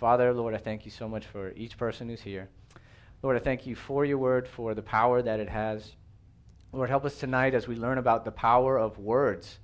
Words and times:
Father, 0.00 0.32
Lord, 0.32 0.54
I 0.54 0.56
thank 0.56 0.86
you 0.86 0.90
so 0.90 1.06
much 1.06 1.26
for 1.26 1.52
each 1.56 1.76
person 1.76 2.08
who's 2.08 2.22
here. 2.22 2.48
Lord, 3.22 3.36
I 3.36 3.38
thank 3.38 3.66
you 3.66 3.74
for 3.76 4.06
your 4.06 4.16
word, 4.16 4.48
for 4.48 4.74
the 4.74 4.80
power 4.80 5.20
that 5.20 5.40
it 5.40 5.48
has. 5.50 5.92
Lord, 6.72 6.88
help 6.88 7.04
us 7.04 7.18
tonight 7.18 7.52
as 7.52 7.68
we 7.68 7.76
learn 7.76 7.98
about 7.98 8.24
the 8.24 8.30
power 8.30 8.78
of 8.78 8.98
words 8.98 9.58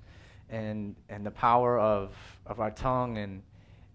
and, 0.51 0.95
and 1.09 1.25
the 1.25 1.31
power 1.31 1.79
of, 1.79 2.13
of 2.45 2.59
our 2.59 2.69
tongue 2.69 3.17
and 3.17 3.41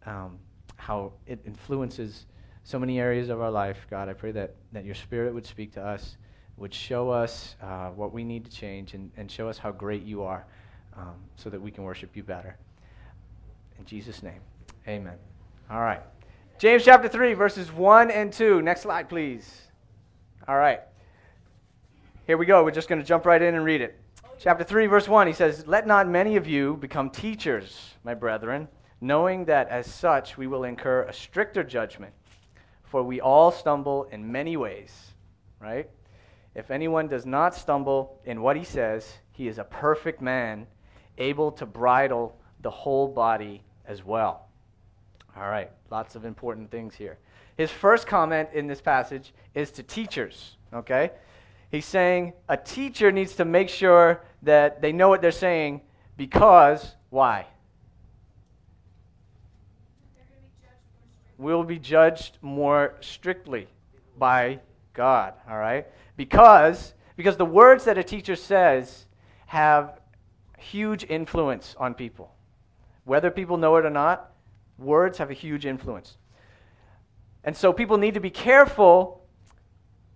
um, 0.04 0.40
how 0.74 1.12
it 1.28 1.38
influences 1.46 2.26
so 2.64 2.76
many 2.76 2.98
areas 2.98 3.28
of 3.28 3.40
our 3.40 3.52
life. 3.52 3.86
God, 3.88 4.08
I 4.08 4.12
pray 4.12 4.32
that, 4.32 4.56
that 4.72 4.84
your 4.84 4.96
spirit 4.96 5.32
would 5.32 5.46
speak 5.46 5.72
to 5.74 5.80
us, 5.80 6.16
would 6.56 6.74
show 6.74 7.08
us 7.08 7.54
uh, 7.62 7.90
what 7.90 8.12
we 8.12 8.24
need 8.24 8.44
to 8.46 8.50
change, 8.50 8.94
and, 8.94 9.12
and 9.16 9.30
show 9.30 9.48
us 9.48 9.58
how 9.58 9.70
great 9.70 10.02
you 10.02 10.24
are 10.24 10.44
um, 10.96 11.14
so 11.36 11.48
that 11.50 11.62
we 11.62 11.70
can 11.70 11.84
worship 11.84 12.16
you 12.16 12.24
better. 12.24 12.56
In 13.78 13.84
Jesus' 13.84 14.24
name, 14.24 14.40
amen. 14.88 15.18
All 15.70 15.80
right. 15.80 16.02
James 16.62 16.84
chapter 16.84 17.08
3, 17.08 17.34
verses 17.34 17.72
1 17.72 18.12
and 18.12 18.32
2. 18.32 18.62
Next 18.62 18.82
slide, 18.82 19.08
please. 19.08 19.62
All 20.46 20.56
right. 20.56 20.78
Here 22.24 22.38
we 22.38 22.46
go. 22.46 22.62
We're 22.62 22.70
just 22.70 22.88
going 22.88 23.00
to 23.00 23.04
jump 23.04 23.26
right 23.26 23.42
in 23.42 23.56
and 23.56 23.64
read 23.64 23.80
it. 23.80 24.00
Chapter 24.38 24.62
3, 24.62 24.86
verse 24.86 25.08
1, 25.08 25.26
he 25.26 25.32
says, 25.32 25.66
Let 25.66 25.88
not 25.88 26.06
many 26.06 26.36
of 26.36 26.46
you 26.46 26.76
become 26.76 27.10
teachers, 27.10 27.94
my 28.04 28.14
brethren, 28.14 28.68
knowing 29.00 29.44
that 29.46 29.70
as 29.70 29.92
such 29.92 30.38
we 30.38 30.46
will 30.46 30.62
incur 30.62 31.02
a 31.02 31.12
stricter 31.12 31.64
judgment. 31.64 32.12
For 32.84 33.02
we 33.02 33.20
all 33.20 33.50
stumble 33.50 34.04
in 34.12 34.30
many 34.30 34.56
ways, 34.56 35.14
right? 35.58 35.90
If 36.54 36.70
anyone 36.70 37.08
does 37.08 37.26
not 37.26 37.56
stumble 37.56 38.20
in 38.24 38.40
what 38.40 38.56
he 38.56 38.62
says, 38.62 39.14
he 39.32 39.48
is 39.48 39.58
a 39.58 39.64
perfect 39.64 40.22
man, 40.22 40.68
able 41.18 41.50
to 41.50 41.66
bridle 41.66 42.38
the 42.60 42.70
whole 42.70 43.08
body 43.08 43.64
as 43.84 44.04
well. 44.04 44.46
All 45.36 45.48
right, 45.48 45.70
lots 45.90 46.14
of 46.14 46.24
important 46.24 46.70
things 46.70 46.94
here. 46.94 47.18
His 47.56 47.70
first 47.70 48.06
comment 48.06 48.50
in 48.52 48.66
this 48.66 48.80
passage 48.80 49.32
is 49.54 49.70
to 49.72 49.82
teachers, 49.82 50.56
okay? 50.72 51.10
He's 51.70 51.86
saying 51.86 52.34
a 52.48 52.56
teacher 52.56 53.10
needs 53.10 53.34
to 53.36 53.44
make 53.44 53.68
sure 53.68 54.22
that 54.42 54.82
they 54.82 54.92
know 54.92 55.08
what 55.08 55.22
they're 55.22 55.30
saying 55.30 55.80
because 56.16 56.94
why? 57.10 57.46
We'll 61.38 61.64
be 61.64 61.78
judged 61.78 62.38
more 62.42 62.94
strictly 63.00 63.68
by 64.18 64.60
God, 64.92 65.34
all 65.48 65.58
right? 65.58 65.86
Because 66.16 66.94
because 67.16 67.36
the 67.36 67.44
words 67.44 67.84
that 67.84 67.98
a 67.98 68.02
teacher 68.02 68.36
says 68.36 69.06
have 69.46 70.00
huge 70.58 71.04
influence 71.08 71.74
on 71.78 71.94
people. 71.94 72.34
Whether 73.04 73.30
people 73.30 73.56
know 73.56 73.76
it 73.76 73.84
or 73.84 73.90
not, 73.90 74.31
Words 74.82 75.18
have 75.18 75.30
a 75.30 75.34
huge 75.34 75.66
influence. 75.66 76.16
And 77.44 77.56
so 77.56 77.72
people 77.72 77.98
need 77.98 78.14
to 78.14 78.20
be 78.20 78.30
careful 78.30 79.24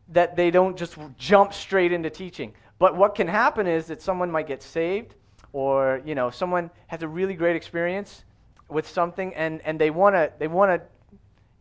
that 0.08 0.36
they 0.36 0.50
don't 0.50 0.76
just 0.76 0.96
jump 1.18 1.52
straight 1.52 1.92
into 1.92 2.10
teaching. 2.10 2.52
But 2.78 2.96
what 2.96 3.14
can 3.14 3.26
happen 3.26 3.66
is 3.66 3.86
that 3.86 4.02
someone 4.02 4.30
might 4.30 4.46
get 4.46 4.62
saved 4.62 5.14
or, 5.52 6.00
you 6.04 6.14
know, 6.14 6.30
someone 6.30 6.70
has 6.86 7.02
a 7.02 7.08
really 7.08 7.34
great 7.34 7.56
experience 7.56 8.24
with 8.68 8.88
something 8.88 9.34
and, 9.34 9.60
and 9.64 9.80
they 9.80 9.90
want 9.90 10.14
to 10.14 10.32
they 10.38 10.48
want 10.48 10.70
to 10.70 10.86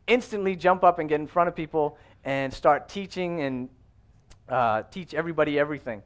instantly 0.07 0.55
jump 0.55 0.83
up 0.83 0.99
and 0.99 1.09
get 1.09 1.19
in 1.19 1.27
front 1.27 1.47
of 1.47 1.55
people 1.55 1.97
and 2.23 2.53
start 2.53 2.89
teaching 2.89 3.41
and 3.41 3.69
uh, 4.49 4.83
teach 4.91 5.13
everybody 5.13 5.57
everything. 5.57 6.03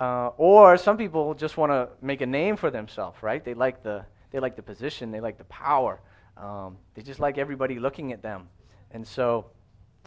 Uh, 0.00 0.28
or 0.36 0.76
some 0.76 0.96
people 0.96 1.34
just 1.34 1.56
want 1.56 1.70
to 1.72 1.88
make 2.02 2.20
a 2.20 2.26
name 2.26 2.56
for 2.56 2.70
themselves, 2.70 3.22
right? 3.22 3.44
They 3.44 3.54
like 3.54 3.82
the 3.82 4.04
they 4.30 4.40
like 4.40 4.56
the 4.56 4.62
position, 4.62 5.10
they 5.10 5.20
like 5.20 5.38
the 5.38 5.44
power. 5.44 6.00
Um, 6.36 6.78
they 6.94 7.02
just 7.02 7.20
like 7.20 7.38
everybody 7.38 7.78
looking 7.78 8.12
at 8.12 8.22
them. 8.22 8.48
And 8.90 9.06
so, 9.06 9.46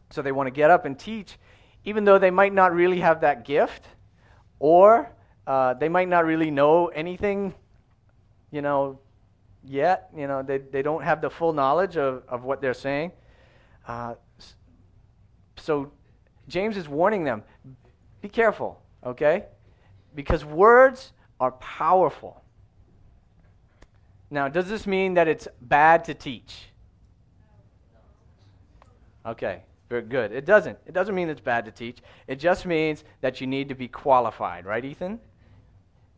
so 0.09 0.21
they 0.21 0.31
want 0.31 0.47
to 0.47 0.51
get 0.51 0.69
up 0.71 0.85
and 0.85 0.97
teach, 0.97 1.37
even 1.85 2.03
though 2.05 2.19
they 2.19 2.31
might 2.31 2.53
not 2.53 2.73
really 2.73 2.99
have 2.99 3.21
that 3.21 3.45
gift, 3.45 3.85
or 4.59 5.11
uh, 5.47 5.73
they 5.73 5.89
might 5.89 6.07
not 6.07 6.25
really 6.25 6.51
know 6.51 6.87
anything, 6.87 7.53
you 8.51 8.61
know, 8.61 8.99
yet. 9.63 10.09
You 10.15 10.27
know, 10.27 10.43
they, 10.43 10.59
they 10.59 10.81
don't 10.81 11.03
have 11.03 11.21
the 11.21 11.29
full 11.29 11.53
knowledge 11.53 11.97
of, 11.97 12.23
of 12.27 12.43
what 12.43 12.61
they're 12.61 12.73
saying. 12.73 13.11
Uh, 13.87 14.15
so 15.57 15.91
James 16.47 16.77
is 16.77 16.87
warning 16.87 17.23
them 17.23 17.43
be 18.21 18.29
careful, 18.29 18.81
okay? 19.05 19.45
Because 20.15 20.43
words 20.43 21.13
are 21.39 21.51
powerful. 21.53 22.41
Now, 24.31 24.47
does 24.47 24.69
this 24.69 24.85
mean 24.85 25.15
that 25.15 25.27
it's 25.27 25.47
bad 25.61 26.05
to 26.05 26.13
teach? 26.13 26.69
Okay, 29.25 29.61
very 29.89 30.03
good. 30.03 30.31
It 30.31 30.45
doesn't. 30.45 30.77
It 30.85 30.93
doesn't 30.93 31.15
mean 31.15 31.29
it's 31.29 31.41
bad 31.41 31.65
to 31.65 31.71
teach. 31.71 31.99
It 32.27 32.35
just 32.35 32.65
means 32.65 33.03
that 33.21 33.41
you 33.41 33.47
need 33.47 33.69
to 33.69 33.75
be 33.75 33.87
qualified, 33.87 34.65
right, 34.65 34.83
Ethan? 34.83 35.19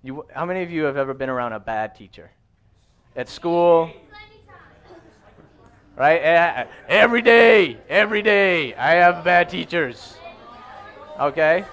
You, 0.04 0.26
how 0.34 0.46
many 0.46 0.64
of 0.64 0.72
you 0.72 0.84
have 0.84 0.98
ever 0.98 1.14
been 1.14 1.30
around 1.30 1.54
a 1.54 1.60
bad 1.60 1.96
teacher? 1.96 2.32
At 3.16 3.30
school? 3.30 3.92
Right? 5.96 6.22
Eh, 6.22 6.64
eh, 6.64 6.66
every 6.88 7.22
day, 7.22 7.78
every 7.90 8.22
day, 8.22 8.74
I 8.76 8.92
have 8.92 9.24
bad 9.24 9.50
teachers. 9.50 10.16
Okay? 11.20 11.66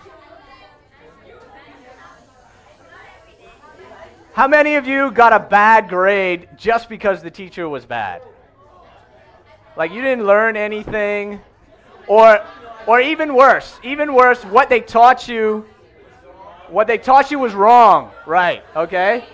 How 4.38 4.46
many 4.46 4.76
of 4.76 4.86
you 4.86 5.10
got 5.10 5.32
a 5.32 5.40
bad 5.40 5.88
grade 5.88 6.48
just 6.56 6.88
because 6.88 7.24
the 7.24 7.30
teacher 7.30 7.68
was 7.68 7.84
bad? 7.84 8.22
Like 9.76 9.90
you 9.90 10.00
didn't 10.00 10.26
learn 10.26 10.56
anything 10.56 11.40
or 12.06 12.46
or 12.86 13.00
even 13.00 13.34
worse, 13.34 13.80
even 13.82 14.14
worse, 14.14 14.44
what 14.44 14.68
they 14.68 14.80
taught 14.80 15.26
you 15.26 15.66
what 16.68 16.86
they 16.86 16.98
taught 16.98 17.32
you 17.32 17.40
was 17.40 17.52
wrong, 17.52 18.12
right? 18.28 18.62
Okay? 18.76 19.24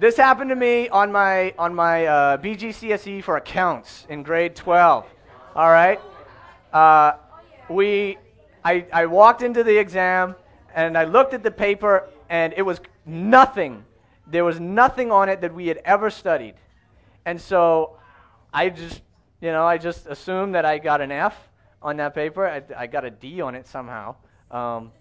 This 0.00 0.16
happened 0.16 0.48
to 0.48 0.56
me 0.56 0.88
on 0.88 1.12
my 1.12 1.52
on 1.58 1.74
my 1.74 2.06
uh, 2.06 2.36
BGCSE 2.38 3.22
for 3.22 3.36
accounts 3.36 4.06
in 4.08 4.22
grade 4.22 4.56
12. 4.56 5.04
All 5.54 5.70
right, 5.70 6.00
uh, 6.72 7.12
we 7.68 8.16
I, 8.64 8.86
I 8.90 9.04
walked 9.04 9.42
into 9.42 9.62
the 9.62 9.76
exam 9.76 10.34
and 10.74 10.96
I 10.96 11.04
looked 11.04 11.34
at 11.34 11.42
the 11.42 11.50
paper 11.50 12.08
and 12.30 12.54
it 12.56 12.62
was 12.62 12.80
nothing. 13.06 13.84
There 14.26 14.44
was 14.44 14.58
nothing 14.60 15.10
on 15.10 15.28
it 15.28 15.40
that 15.40 15.54
we 15.54 15.68
had 15.68 15.78
ever 15.84 16.10
studied. 16.10 16.54
And 17.24 17.40
so 17.40 17.98
I 18.52 18.68
just, 18.68 19.00
you 19.40 19.52
know, 19.52 19.64
I 19.64 19.78
just 19.78 20.06
assumed 20.06 20.54
that 20.54 20.64
I 20.64 20.78
got 20.78 21.00
an 21.00 21.12
F 21.12 21.36
on 21.80 21.96
that 21.98 22.14
paper. 22.14 22.46
I, 22.46 22.62
I 22.76 22.86
got 22.86 23.04
a 23.04 23.10
D 23.10 23.40
on 23.40 23.54
it 23.54 23.66
somehow. 23.66 24.16
Um, 24.50 24.92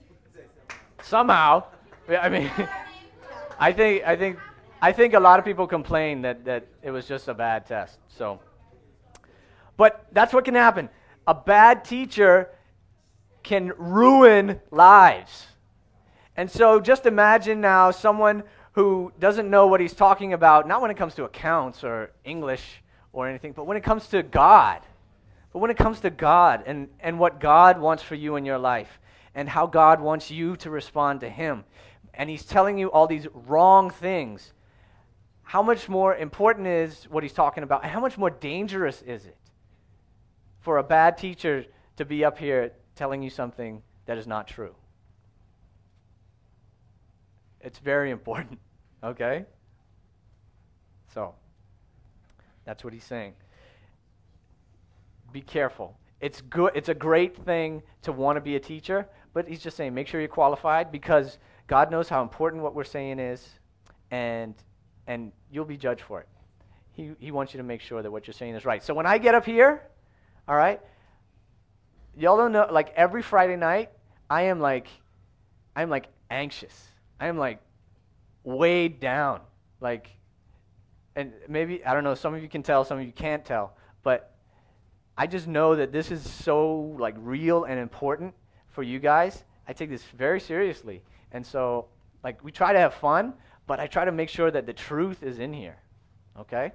somehow. 1.02 1.64
I 2.08 2.30
mean, 2.30 2.52
I 3.60 3.72
think, 3.72 4.04
I 4.06 4.16
think, 4.16 4.40
I 4.82 4.92
think 4.92 5.14
a 5.14 5.20
lot 5.20 5.40
of 5.40 5.46
people 5.46 5.66
complain 5.66 6.22
that, 6.22 6.46
that 6.46 6.68
it 6.84 6.92
was 6.92 7.08
just 7.08 7.28
a 7.28 7.34
bad 7.34 7.66
test. 7.66 7.98
So, 8.08 8.40
but 9.78 10.06
that's 10.12 10.34
what 10.34 10.46
can 10.46 10.56
happen. 10.56 10.90
A 11.28 11.34
bad 11.34 11.84
teacher 11.84 12.50
can 13.42 13.72
ruin 13.78 14.60
lives. 14.72 15.48
And 16.38 16.50
so 16.52 16.80
just 16.80 17.06
imagine 17.06 17.62
now 17.62 17.92
someone 17.92 18.44
who 18.74 19.14
doesn't 19.20 19.50
know 19.50 19.68
what 19.68 19.80
he's 19.80 19.94
talking 19.94 20.34
about, 20.34 20.68
not 20.68 20.82
when 20.82 20.92
it 20.92 20.98
comes 20.98 21.16
to 21.16 21.24
accounts 21.24 21.84
or 21.84 22.12
English 22.26 22.82
or 23.14 23.28
anything, 23.30 23.54
but 23.54 23.66
when 23.66 23.78
it 23.78 23.84
comes 23.84 24.08
to 24.08 24.22
God. 24.22 24.82
But 25.54 25.60
when 25.60 25.72
it 25.72 25.78
comes 25.78 26.02
to 26.02 26.10
God 26.10 26.64
and, 26.66 26.90
and 27.00 27.18
what 27.18 27.40
God 27.40 27.80
wants 27.80 28.04
for 28.04 28.16
you 28.16 28.36
in 28.36 28.46
your 28.46 28.58
life 28.58 29.00
and 29.34 29.48
how 29.48 29.66
God 29.66 30.02
wants 30.02 30.30
you 30.30 30.58
to 30.58 30.70
respond 30.70 31.22
to 31.22 31.30
Him, 31.30 31.64
and 32.14 32.30
He's 32.30 32.44
telling 32.44 32.78
you 32.78 32.92
all 32.92 33.08
these 33.08 33.28
wrong 33.34 33.90
things, 33.90 34.52
how 35.44 35.62
much 35.62 35.88
more 35.88 36.14
important 36.14 36.68
is 36.68 37.06
what 37.06 37.24
He's 37.24 37.32
talking 37.32 37.64
about? 37.64 37.84
And 37.84 37.92
how 37.92 38.02
much 38.02 38.18
more 38.18 38.30
dangerous 38.30 39.02
is 39.04 39.26
it 39.26 39.38
for 40.60 40.78
a 40.78 40.84
bad 40.84 41.18
teacher 41.18 41.66
to 41.96 42.04
be 42.04 42.26
up 42.26 42.38
here 42.38 42.74
telling 42.96 43.24
you 43.24 43.30
something 43.30 43.82
that 44.08 44.18
is 44.18 44.28
not 44.28 44.50
true? 44.50 44.76
It's 47.66 47.80
very 47.80 48.12
important, 48.12 48.60
okay? 49.04 49.44
So, 51.14 51.34
that's 52.64 52.84
what 52.84 52.94
he's 52.94 53.04
saying. 53.04 53.34
Be 55.34 55.42
careful. 55.42 55.98
It's 56.22 56.42
good 56.42 56.72
it's 56.76 56.90
a 56.90 56.94
great 56.94 57.36
thing 57.36 57.84
to 58.04 58.12
want 58.14 58.38
to 58.38 58.42
be 58.42 58.56
a 58.56 58.60
teacher, 58.60 59.08
but 59.34 59.48
he's 59.48 59.60
just 59.60 59.76
saying 59.76 59.94
make 59.94 60.08
sure 60.08 60.22
you're 60.22 60.30
qualified 60.30 60.92
because 60.92 61.40
God 61.68 61.92
knows 61.92 62.08
how 62.08 62.22
important 62.22 62.64
what 62.64 62.74
we're 62.74 62.86
saying 62.86 63.20
is 63.20 63.46
and 64.12 64.54
and 65.08 65.34
you'll 65.52 65.66
be 65.66 65.76
judged 65.76 66.02
for 66.02 66.22
it. 66.22 66.28
He 66.94 67.12
he 67.20 67.32
wants 67.32 67.54
you 67.54 67.58
to 67.58 67.64
make 67.64 67.82
sure 67.82 68.02
that 68.02 68.10
what 68.10 68.28
you're 68.28 68.34
saying 68.34 68.56
is 68.56 68.64
right. 68.64 68.82
So 68.82 68.94
when 68.94 69.06
I 69.06 69.18
get 69.18 69.36
up 69.36 69.46
here, 69.46 69.82
all 70.48 70.56
right? 70.56 70.80
Y'all 72.16 72.38
don't 72.38 72.54
know 72.54 72.68
like 72.72 72.94
every 72.96 73.22
Friday 73.22 73.58
night, 73.58 73.90
I 74.30 74.44
am 74.44 74.62
like 74.62 74.88
I'm 75.76 75.90
like 75.90 76.08
anxious 76.30 76.95
I 77.20 77.28
am 77.28 77.38
like 77.38 77.60
weighed 78.44 79.00
down. 79.00 79.42
Like, 79.82 80.10
and 81.16 81.34
maybe, 81.48 81.86
I 81.86 81.94
don't 81.94 82.04
know, 82.04 82.16
some 82.16 82.34
of 82.34 82.42
you 82.42 82.50
can 82.50 82.64
tell, 82.64 82.84
some 82.84 83.00
of 83.00 83.06
you 83.06 83.12
can't 83.12 83.46
tell, 83.46 83.76
but 84.04 84.36
I 85.18 85.28
just 85.28 85.48
know 85.48 85.76
that 85.76 85.92
this 85.92 86.12
is 86.12 86.30
so 86.30 86.96
like 87.00 87.16
real 87.18 87.64
and 87.64 87.80
important 87.80 88.34
for 88.70 88.84
you 88.84 89.00
guys. 89.00 89.44
I 89.68 89.74
take 89.74 89.90
this 89.90 90.04
very 90.04 90.40
seriously. 90.40 91.02
And 91.32 91.46
so 91.46 91.88
like 92.24 92.44
we 92.44 92.52
try 92.52 92.74
to 92.74 92.80
have 92.80 92.94
fun, 92.94 93.34
but 93.68 93.80
I 93.80 93.88
try 93.88 94.06
to 94.06 94.12
make 94.12 94.30
sure 94.30 94.52
that 94.52 94.66
the 94.66 94.74
truth 94.74 95.24
is 95.24 95.40
in 95.40 95.54
here. 95.54 95.78
Okay? 96.40 96.74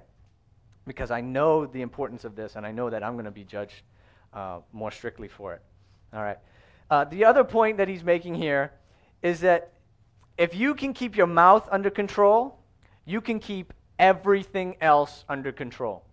Because 0.87 1.11
I 1.11 1.21
know 1.21 1.67
the 1.67 1.81
importance 1.81 2.23
of 2.25 2.35
this 2.35 2.55
and 2.55 2.65
I 2.65 2.71
know 2.71 2.89
that 2.89 3.03
I'm 3.03 3.13
going 3.13 3.25
to 3.25 3.31
be 3.31 3.43
judged 3.43 3.83
uh, 4.33 4.59
more 4.73 4.91
strictly 4.91 5.27
for 5.27 5.53
it. 5.53 5.61
All 6.13 6.23
right. 6.23 6.37
Uh, 6.89 7.05
the 7.05 7.23
other 7.23 7.43
point 7.43 7.77
that 7.77 7.87
he's 7.87 8.03
making 8.03 8.35
here 8.35 8.71
is 9.21 9.39
that 9.41 9.73
if 10.37 10.55
you 10.55 10.73
can 10.73 10.93
keep 10.93 11.15
your 11.15 11.27
mouth 11.27 11.67
under 11.71 11.89
control, 11.89 12.57
you 13.05 13.21
can 13.21 13.39
keep 13.39 13.73
everything 13.99 14.75
else 14.81 15.25
under 15.29 15.51
control. 15.51 16.03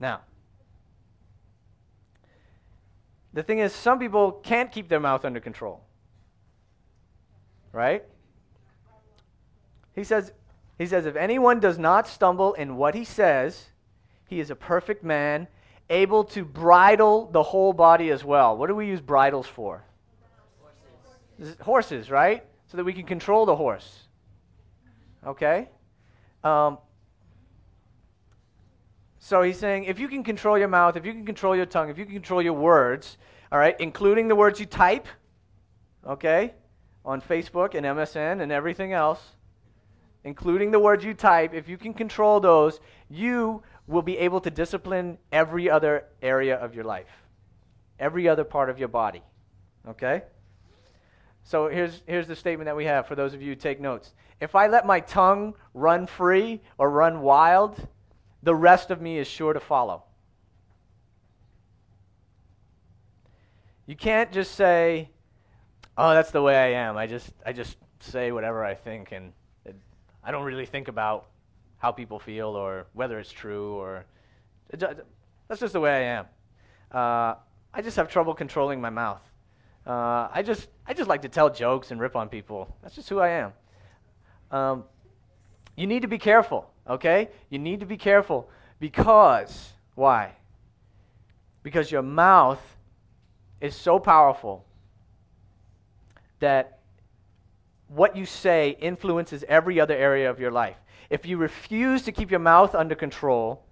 Now, 0.00 0.22
the 3.32 3.42
thing 3.42 3.60
is, 3.60 3.72
some 3.72 3.98
people 3.98 4.32
can't 4.32 4.70
keep 4.70 4.88
their 4.88 5.00
mouth 5.00 5.24
under 5.24 5.40
control. 5.40 5.82
Right? 7.72 8.04
He 9.94 10.04
says, 10.04 10.32
he 10.78 10.86
says, 10.86 11.06
if 11.06 11.16
anyone 11.16 11.60
does 11.60 11.78
not 11.78 12.08
stumble 12.08 12.54
in 12.54 12.76
what 12.76 12.94
he 12.94 13.04
says, 13.04 13.66
he 14.26 14.40
is 14.40 14.50
a 14.50 14.56
perfect 14.56 15.04
man, 15.04 15.46
able 15.88 16.24
to 16.24 16.44
bridle 16.44 17.26
the 17.30 17.42
whole 17.42 17.72
body 17.72 18.10
as 18.10 18.24
well. 18.24 18.56
What 18.56 18.68
do 18.68 18.74
we 18.74 18.86
use 18.86 19.00
bridles 19.00 19.46
for? 19.46 19.84
Horses, 21.38 21.56
Horses 21.60 22.10
right? 22.10 22.44
So 22.72 22.78
that 22.78 22.84
we 22.84 22.94
can 22.94 23.04
control 23.04 23.44
the 23.44 23.54
horse. 23.54 24.04
Okay? 25.26 25.68
Um, 26.42 26.78
so 29.18 29.42
he's 29.42 29.58
saying 29.58 29.84
if 29.84 29.98
you 29.98 30.08
can 30.08 30.24
control 30.24 30.56
your 30.56 30.68
mouth, 30.68 30.96
if 30.96 31.04
you 31.04 31.12
can 31.12 31.26
control 31.26 31.54
your 31.54 31.66
tongue, 31.66 31.90
if 31.90 31.98
you 31.98 32.06
can 32.06 32.14
control 32.14 32.40
your 32.40 32.54
words, 32.54 33.18
all 33.52 33.58
right, 33.58 33.78
including 33.78 34.26
the 34.26 34.34
words 34.34 34.58
you 34.58 34.64
type, 34.64 35.06
okay, 36.06 36.54
on 37.04 37.20
Facebook 37.20 37.74
and 37.74 37.84
MSN 37.84 38.40
and 38.40 38.50
everything 38.50 38.94
else, 38.94 39.20
including 40.24 40.70
the 40.70 40.80
words 40.80 41.04
you 41.04 41.12
type, 41.12 41.52
if 41.52 41.68
you 41.68 41.76
can 41.76 41.92
control 41.92 42.40
those, 42.40 42.80
you 43.10 43.62
will 43.86 44.00
be 44.00 44.16
able 44.16 44.40
to 44.40 44.50
discipline 44.50 45.18
every 45.30 45.68
other 45.68 46.06
area 46.22 46.56
of 46.56 46.74
your 46.74 46.84
life, 46.84 47.26
every 47.98 48.26
other 48.26 48.44
part 48.44 48.70
of 48.70 48.78
your 48.78 48.88
body. 48.88 49.20
Okay? 49.86 50.22
So 51.44 51.68
here's, 51.68 52.02
here's 52.06 52.26
the 52.26 52.36
statement 52.36 52.66
that 52.66 52.76
we 52.76 52.84
have 52.84 53.06
for 53.06 53.14
those 53.14 53.34
of 53.34 53.42
you 53.42 53.50
who 53.50 53.56
take 53.56 53.80
notes. 53.80 54.12
If 54.40 54.54
I 54.54 54.66
let 54.66 54.86
my 54.86 55.00
tongue 55.00 55.54
run 55.74 56.06
free 56.06 56.60
or 56.78 56.90
run 56.90 57.20
wild, 57.20 57.88
the 58.42 58.54
rest 58.54 58.90
of 58.90 59.00
me 59.00 59.18
is 59.18 59.26
sure 59.26 59.52
to 59.52 59.60
follow. 59.60 60.04
You 63.86 63.96
can't 63.96 64.32
just 64.32 64.54
say, 64.54 65.10
"Oh, 65.98 66.14
that's 66.14 66.30
the 66.30 66.40
way 66.40 66.56
I 66.56 66.80
am. 66.80 66.96
I 66.96 67.06
just 67.06 67.30
I 67.44 67.52
just 67.52 67.76
say 68.00 68.32
whatever 68.32 68.64
I 68.64 68.74
think 68.74 69.12
and 69.12 69.32
I 70.24 70.30
don't 70.30 70.44
really 70.44 70.66
think 70.66 70.88
about 70.88 71.26
how 71.78 71.90
people 71.90 72.18
feel 72.18 72.48
or 72.48 72.86
whether 72.92 73.18
it's 73.18 73.32
true 73.32 73.74
or 73.74 74.04
that's 74.70 75.60
just 75.60 75.72
the 75.72 75.80
way 75.80 75.90
I 75.92 76.18
am. 76.18 76.26
Uh, 76.92 77.34
I 77.74 77.82
just 77.82 77.96
have 77.96 78.08
trouble 78.08 78.34
controlling 78.34 78.80
my 78.80 78.90
mouth. 78.90 79.20
Uh, 79.86 80.28
I 80.32 80.42
just 80.44 80.68
I 80.86 80.94
just 80.94 81.08
like 81.08 81.22
to 81.22 81.28
tell 81.28 81.50
jokes 81.50 81.90
and 81.90 82.00
rip 82.00 82.16
on 82.16 82.28
people. 82.28 82.74
That's 82.82 82.94
just 82.94 83.08
who 83.08 83.18
I 83.18 83.28
am. 83.28 83.52
Um, 84.50 84.84
you 85.76 85.86
need 85.86 86.02
to 86.02 86.08
be 86.08 86.18
careful, 86.18 86.70
okay? 86.88 87.30
You 87.48 87.58
need 87.58 87.80
to 87.80 87.86
be 87.86 87.96
careful 87.96 88.48
because 88.78 89.72
why? 89.94 90.32
Because 91.62 91.90
your 91.90 92.02
mouth 92.02 92.60
is 93.60 93.74
so 93.74 93.98
powerful 93.98 94.64
that 96.40 96.80
what 97.88 98.16
you 98.16 98.26
say 98.26 98.76
influences 98.80 99.44
every 99.48 99.78
other 99.80 99.94
area 99.94 100.30
of 100.30 100.40
your 100.40 100.50
life. 100.50 100.76
If 101.10 101.26
you 101.26 101.36
refuse 101.36 102.02
to 102.02 102.12
keep 102.12 102.30
your 102.30 102.40
mouth 102.40 102.74
under 102.74 102.94
control, 102.94 103.64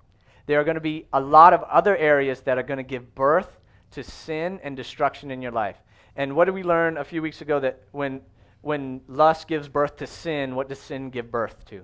there 0.46 0.60
are 0.60 0.64
going 0.64 0.74
to 0.74 0.80
be 0.80 1.06
a 1.12 1.20
lot 1.20 1.52
of 1.52 1.62
other 1.64 1.96
areas 1.96 2.40
that 2.42 2.58
are 2.58 2.62
going 2.62 2.78
to 2.78 2.82
give 2.84 3.14
birth 3.14 3.58
to 3.92 4.04
sin 4.04 4.60
and 4.62 4.76
destruction 4.76 5.30
in 5.30 5.42
your 5.42 5.52
life. 5.52 5.76
And 6.20 6.37
what 6.37 6.44
did 6.44 6.52
we 6.52 6.62
learn 6.62 6.99
a 6.99 7.05
few 7.05 7.22
weeks 7.22 7.40
ago 7.40 7.61
that 7.61 7.81
when 7.93 8.20
when 8.61 9.00
lust 9.08 9.49
gives 9.49 9.69
birth 9.70 9.96
to 9.96 10.06
sin, 10.06 10.55
what 10.55 10.69
does 10.69 10.78
sin 10.78 11.08
give 11.08 11.31
birth 11.31 11.64
to? 11.70 11.81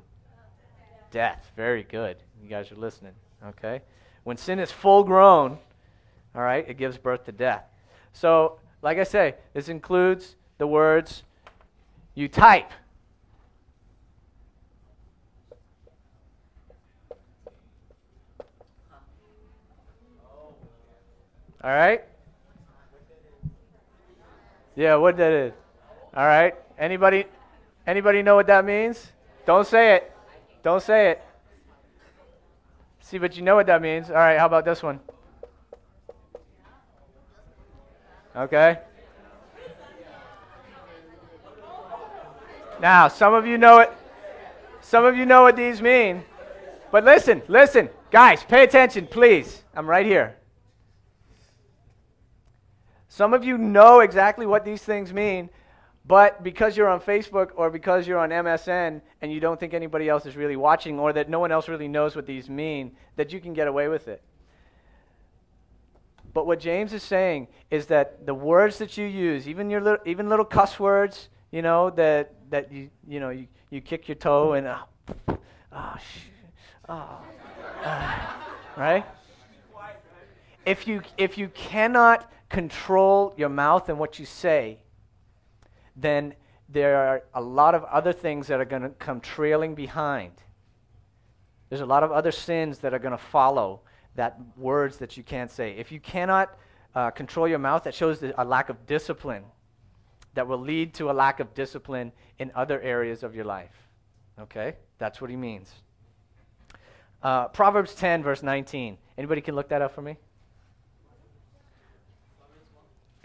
Death. 1.11 1.51
Very 1.57 1.83
good. 1.83 2.19
You 2.43 2.51
guys 2.51 2.71
are 2.71 2.77
listening. 2.77 3.15
Okay? 3.47 3.81
When 4.25 4.37
sin 4.37 4.59
is 4.59 4.71
full 4.71 5.05
grown, 5.05 5.57
all 6.35 6.43
right, 6.43 6.69
it 6.69 6.77
gives 6.77 6.99
birth 6.99 7.25
to 7.25 7.33
death. 7.33 7.65
So, 8.13 8.59
like 8.83 8.99
I 8.99 9.05
say, 9.05 9.37
this 9.55 9.71
includes 9.71 10.37
the 10.59 10.67
words 10.67 11.23
you 12.15 12.29
type. 12.29 12.71
All 21.65 21.71
right? 21.71 22.05
Yeah, 24.77 24.97
what 24.97 25.17
that 25.17 25.33
is. 25.33 25.53
All 26.15 26.27
right? 26.27 26.55
Anybody 26.79 27.25
anybody 27.87 28.23
know 28.23 28.37
what 28.37 28.47
that 28.47 28.65
means? 28.65 29.11
Don't 29.47 29.67
say 29.67 29.97
it. 29.97 30.13
Don't 30.63 30.83
say 30.83 31.11
it. 31.13 31.23
See, 33.01 33.19
but 33.19 33.37
you 33.37 33.43
know 33.43 33.55
what 33.57 33.67
that 33.67 33.81
means. 33.81 34.11
All 34.11 34.17
right, 34.17 34.39
how 34.39 34.47
about 34.47 34.65
this 34.65 34.83
one? 34.83 35.01
Okay? 38.35 38.79
Now, 42.81 43.09
some 43.09 43.33
of 43.33 43.47
you 43.47 43.57
know 43.57 43.79
it. 43.79 43.93
Some 44.83 45.05
of 45.05 45.17
you 45.17 45.25
know 45.25 45.43
what 45.43 45.57
these 45.57 45.81
mean. 45.81 46.25
But 46.91 47.05
listen, 47.05 47.43
listen. 47.49 47.89
Guys, 48.11 48.45
pay 48.45 48.65
attention, 48.65 49.07
please. 49.07 49.63
I'm 49.75 49.89
right 49.89 50.05
here. 50.05 50.37
Some 53.17 53.33
of 53.33 53.45
you 53.45 53.57
know 53.57 54.01
exactly 54.01 54.45
what 54.45 54.67
these 54.67 54.83
things 54.83 55.11
mean, 55.11 55.49
but 56.07 56.45
because 56.45 56.77
you're 56.77 56.91
on 56.91 57.01
Facebook 57.01 57.49
or 57.57 57.71
because 57.71 58.07
you're 58.07 58.19
on 58.19 58.29
MSN 58.29 59.01
and 59.23 59.33
you 59.33 59.41
don't 59.41 59.59
think 59.59 59.73
anybody 59.73 60.07
else 60.07 60.27
is 60.27 60.37
really 60.37 60.57
watching 60.57 60.99
or 60.99 61.15
that 61.15 61.31
no 61.31 61.39
one 61.39 61.51
else 61.51 61.67
really 61.67 61.89
knows 61.89 62.15
what 62.15 62.27
these 62.27 62.51
mean, 62.51 62.95
that 63.17 63.33
you 63.33 63.41
can 63.41 63.55
get 63.55 63.69
away 63.69 63.89
with 63.89 64.07
it. 64.07 64.21
But 66.35 66.47
what 66.47 66.61
James 66.61 66.93
is 66.93 67.03
saying 67.03 67.49
is 67.71 67.87
that 67.87 68.27
the 68.27 68.35
words 68.35 68.77
that 68.81 68.99
you 68.99 69.07
use, 69.07 69.49
even 69.49 69.71
your 69.71 69.81
little, 69.81 70.05
even 70.05 70.29
little 70.29 70.45
cuss 70.45 70.79
words, 70.79 71.31
you 71.51 71.63
know, 71.63 71.89
that 71.89 72.35
that 72.51 72.71
you 72.71 72.91
you 73.09 73.19
know 73.19 73.31
you, 73.31 73.47
you 73.71 73.81
kick 73.81 74.09
your 74.09 74.17
toe 74.17 74.53
and 74.53 74.67
oh, 74.67 75.97
sh- 75.97 76.29
oh 76.87 77.23
uh, 77.83 78.19
right? 78.77 79.07
If 80.67 80.87
you 80.87 81.01
if 81.17 81.39
you 81.39 81.49
cannot 81.49 82.31
control 82.57 83.35
your 83.37 83.51
mouth 83.51 83.91
and 83.91 83.99
what 83.99 84.19
you 84.19 84.25
say, 84.25 84.79
then 85.95 86.33
there 86.71 86.97
are 86.97 87.23
a 87.35 87.41
lot 87.43 87.75
of 87.75 87.85
other 87.85 88.15
things 88.15 88.47
that 88.47 88.59
are 88.59 88.65
going 88.65 88.81
to 88.81 88.89
come 88.89 89.21
trailing 89.21 89.75
behind. 89.75 90.33
There's 91.69 91.83
a 91.83 91.87
lot 91.95 92.03
of 92.03 92.13
other 92.13 92.33
sins 92.33 92.79
that 92.79 92.95
are 92.95 92.99
going 92.99 93.13
to 93.13 93.23
follow 93.23 93.83
that 94.15 94.41
words 94.57 94.97
that 94.97 95.19
you 95.19 95.23
can't 95.23 95.51
say. 95.51 95.73
If 95.73 95.93
you 95.93 96.01
cannot 96.01 96.57
uh, 96.95 97.11
control 97.11 97.47
your 97.47 97.59
mouth, 97.59 97.85
that 97.85 97.95
shows 97.95 98.23
a 98.23 98.43
lack 98.43 98.71
of 98.71 98.87
discipline 98.87 99.45
that 100.33 100.49
will 100.49 100.59
lead 100.59 100.95
to 100.95 101.11
a 101.11 101.13
lack 101.13 101.41
of 101.41 101.53
discipline 101.53 102.11
in 102.39 102.51
other 102.55 102.81
areas 102.81 103.23
of 103.23 103.35
your 103.35 103.45
life. 103.45 103.77
Okay? 104.41 104.77
That's 104.97 105.21
what 105.21 105.29
he 105.29 105.37
means. 105.37 105.71
Uh, 107.23 107.49
Proverbs 107.49 107.95
10, 107.95 108.23
verse 108.23 108.43
19. 108.43 108.97
Anybody 109.19 109.43
can 109.43 109.55
look 109.55 109.69
that 109.69 109.83
up 109.83 109.95
for 109.95 110.01
me? 110.01 110.17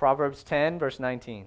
Proverbs 0.01 0.41
10, 0.41 0.79
verse 0.79 0.99
19. 0.99 1.45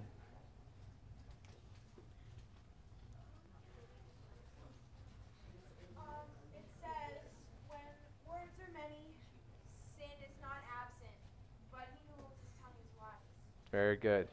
Very 13.73 13.97
good. 13.97 14.29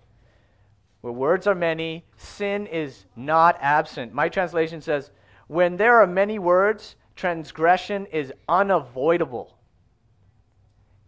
Where 1.02 1.12
words 1.12 1.48
are 1.48 1.56
many, 1.56 2.06
sin 2.16 2.68
is 2.68 3.06
not 3.16 3.58
absent. 3.60 4.14
My 4.14 4.30
translation 4.30 4.82
says, 4.82 5.10
when 5.48 5.78
there 5.78 6.00
are 6.00 6.06
many 6.06 6.38
words, 6.38 6.96
transgression 7.16 8.06
is 8.06 8.32
unavoidable. 8.48 9.58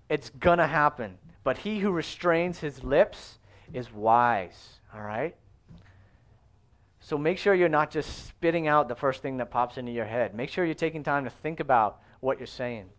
It's 0.10 0.32
going 0.32 0.58
to 0.58 0.66
happen. 0.66 1.20
But 1.44 1.60
he 1.60 1.80
who 1.80 1.92
restrains 1.92 2.60
his 2.60 2.84
lips 2.84 3.40
is 3.74 3.92
wise. 3.92 4.80
All 4.94 5.02
right? 5.02 5.36
So 7.00 7.18
make 7.18 7.38
sure 7.38 7.54
you're 7.54 7.68
not 7.68 7.92
just 7.92 8.28
spitting 8.28 8.68
out 8.68 8.88
the 8.88 8.96
first 8.96 9.22
thing 9.22 9.38
that 9.38 9.52
pops 9.52 9.78
into 9.78 9.92
your 9.92 10.06
head. 10.06 10.34
Make 10.34 10.50
sure 10.50 10.64
you're 10.64 10.74
taking 10.74 11.04
time 11.04 11.26
to 11.26 11.30
think 11.30 11.60
about 11.60 12.00
what 12.22 12.40
you're 12.40 12.48
saying. 12.48 12.90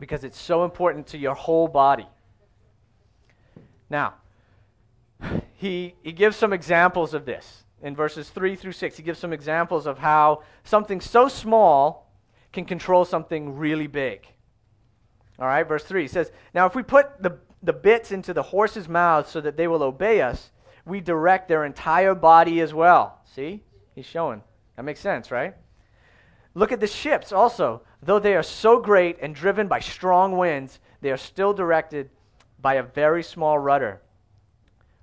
because 0.00 0.24
it's 0.24 0.40
so 0.40 0.64
important 0.64 1.06
to 1.08 1.18
your 1.18 1.34
whole 1.34 1.68
body. 1.68 2.08
Now, 3.90 4.14
he, 5.54 5.94
he 6.02 6.12
gives 6.12 6.36
some 6.36 6.52
examples 6.52 7.14
of 7.14 7.26
this 7.26 7.64
in 7.82 7.94
verses 7.94 8.30
3 8.30 8.56
through 8.56 8.72
6. 8.72 8.96
He 8.96 9.02
gives 9.02 9.18
some 9.18 9.32
examples 9.32 9.86
of 9.86 9.98
how 9.98 10.42
something 10.64 11.00
so 11.00 11.28
small 11.28 12.10
can 12.52 12.64
control 12.64 13.04
something 13.04 13.56
really 13.56 13.86
big. 13.86 14.26
All 15.38 15.46
right, 15.46 15.66
verse 15.66 15.84
3 15.84 16.02
he 16.02 16.08
says, 16.08 16.32
Now 16.54 16.66
if 16.66 16.74
we 16.74 16.82
put 16.82 17.22
the, 17.22 17.38
the 17.62 17.72
bits 17.72 18.10
into 18.10 18.32
the 18.32 18.42
horses' 18.42 18.88
mouths 18.88 19.30
so 19.30 19.40
that 19.40 19.56
they 19.56 19.68
will 19.68 19.82
obey 19.82 20.22
us, 20.22 20.50
we 20.86 21.00
direct 21.00 21.48
their 21.48 21.64
entire 21.64 22.14
body 22.14 22.60
as 22.60 22.72
well. 22.72 23.20
See? 23.34 23.62
He's 23.94 24.06
showing. 24.06 24.42
That 24.76 24.84
makes 24.84 25.00
sense, 25.00 25.30
right? 25.30 25.54
Look 26.54 26.72
at 26.72 26.80
the 26.80 26.86
ships 26.86 27.32
also. 27.32 27.82
Though 28.02 28.18
they 28.18 28.34
are 28.34 28.42
so 28.42 28.80
great 28.80 29.18
and 29.20 29.34
driven 29.34 29.68
by 29.68 29.80
strong 29.80 30.36
winds, 30.36 30.80
they 31.00 31.10
are 31.10 31.16
still 31.16 31.52
directed 31.52 32.10
by 32.60 32.74
a 32.74 32.82
very 32.82 33.22
small 33.22 33.58
rudder, 33.58 34.00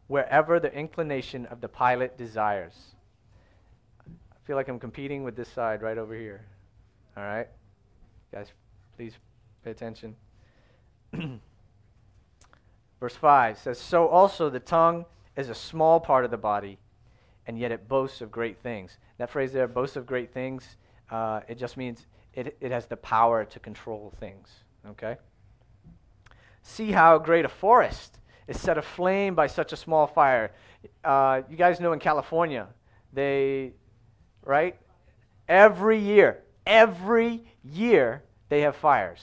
wherever 0.08 0.60
the 0.60 0.74
inclination 0.74 1.46
of 1.48 1.62
the 1.62 1.68
pilot 1.68 2.18
desires. 2.18 2.76
I 4.08 4.48
feel 4.48 4.56
like 4.56 4.68
I'm 4.68 4.80
competing 4.80 5.24
with 5.24 5.36
this 5.36 5.50
side 5.50 5.82
right 5.82 5.98
over 5.98 6.16
here. 6.16 6.46
All 7.16 7.24
right? 7.24 7.48
Guys, 8.32 8.48
please 8.96 9.14
pay 9.64 9.72
attention. 9.72 10.16
Verse 13.00 13.16
5 13.16 13.58
says, 13.58 13.80
So 13.80 14.08
also 14.08 14.50
the 14.50 14.60
tongue 14.60 15.06
is 15.36 15.50
a 15.50 15.56
small 15.56 16.00
part 16.00 16.26
of 16.26 16.32
the 16.32 16.38
body, 16.38 16.80
and 17.46 17.58
yet 17.58 17.72
it 17.72 17.88
boasts 17.88 18.22
of 18.22 18.32
great 18.32 18.58
things. 18.60 18.98
That 19.18 19.30
phrase 19.30 19.52
there, 19.52 19.68
boasts 19.68 19.96
of 19.96 20.06
great 20.06 20.34
things, 20.34 20.78
uh, 21.12 21.42
it 21.48 21.58
just 21.58 21.78
means 21.78 22.08
it, 22.34 22.58
it 22.60 22.72
has 22.72 22.88
the 22.88 22.98
power 22.98 23.46
to 23.46 23.60
control 23.60 24.14
things. 24.20 24.50
Okay? 24.90 25.18
See 26.64 26.92
how 26.92 27.18
great 27.18 27.46
a 27.46 27.50
forest 27.50 28.20
is 28.48 28.60
set 28.60 28.78
aflame 28.78 29.36
by 29.36 29.48
such 29.48 29.74
a 29.74 29.78
small 29.78 30.08
fire. 30.08 30.52
Uh, 31.04 31.42
you 31.50 31.58
guys 31.58 31.80
know 31.80 31.94
in 31.94 32.00
California, 32.00 32.68
they, 33.14 33.74
right? 34.44 34.76
Every 35.48 36.00
year, 36.00 36.44
every 36.66 37.46
year, 37.64 38.24
they 38.50 38.62
have 38.62 38.76
fires. 38.76 39.22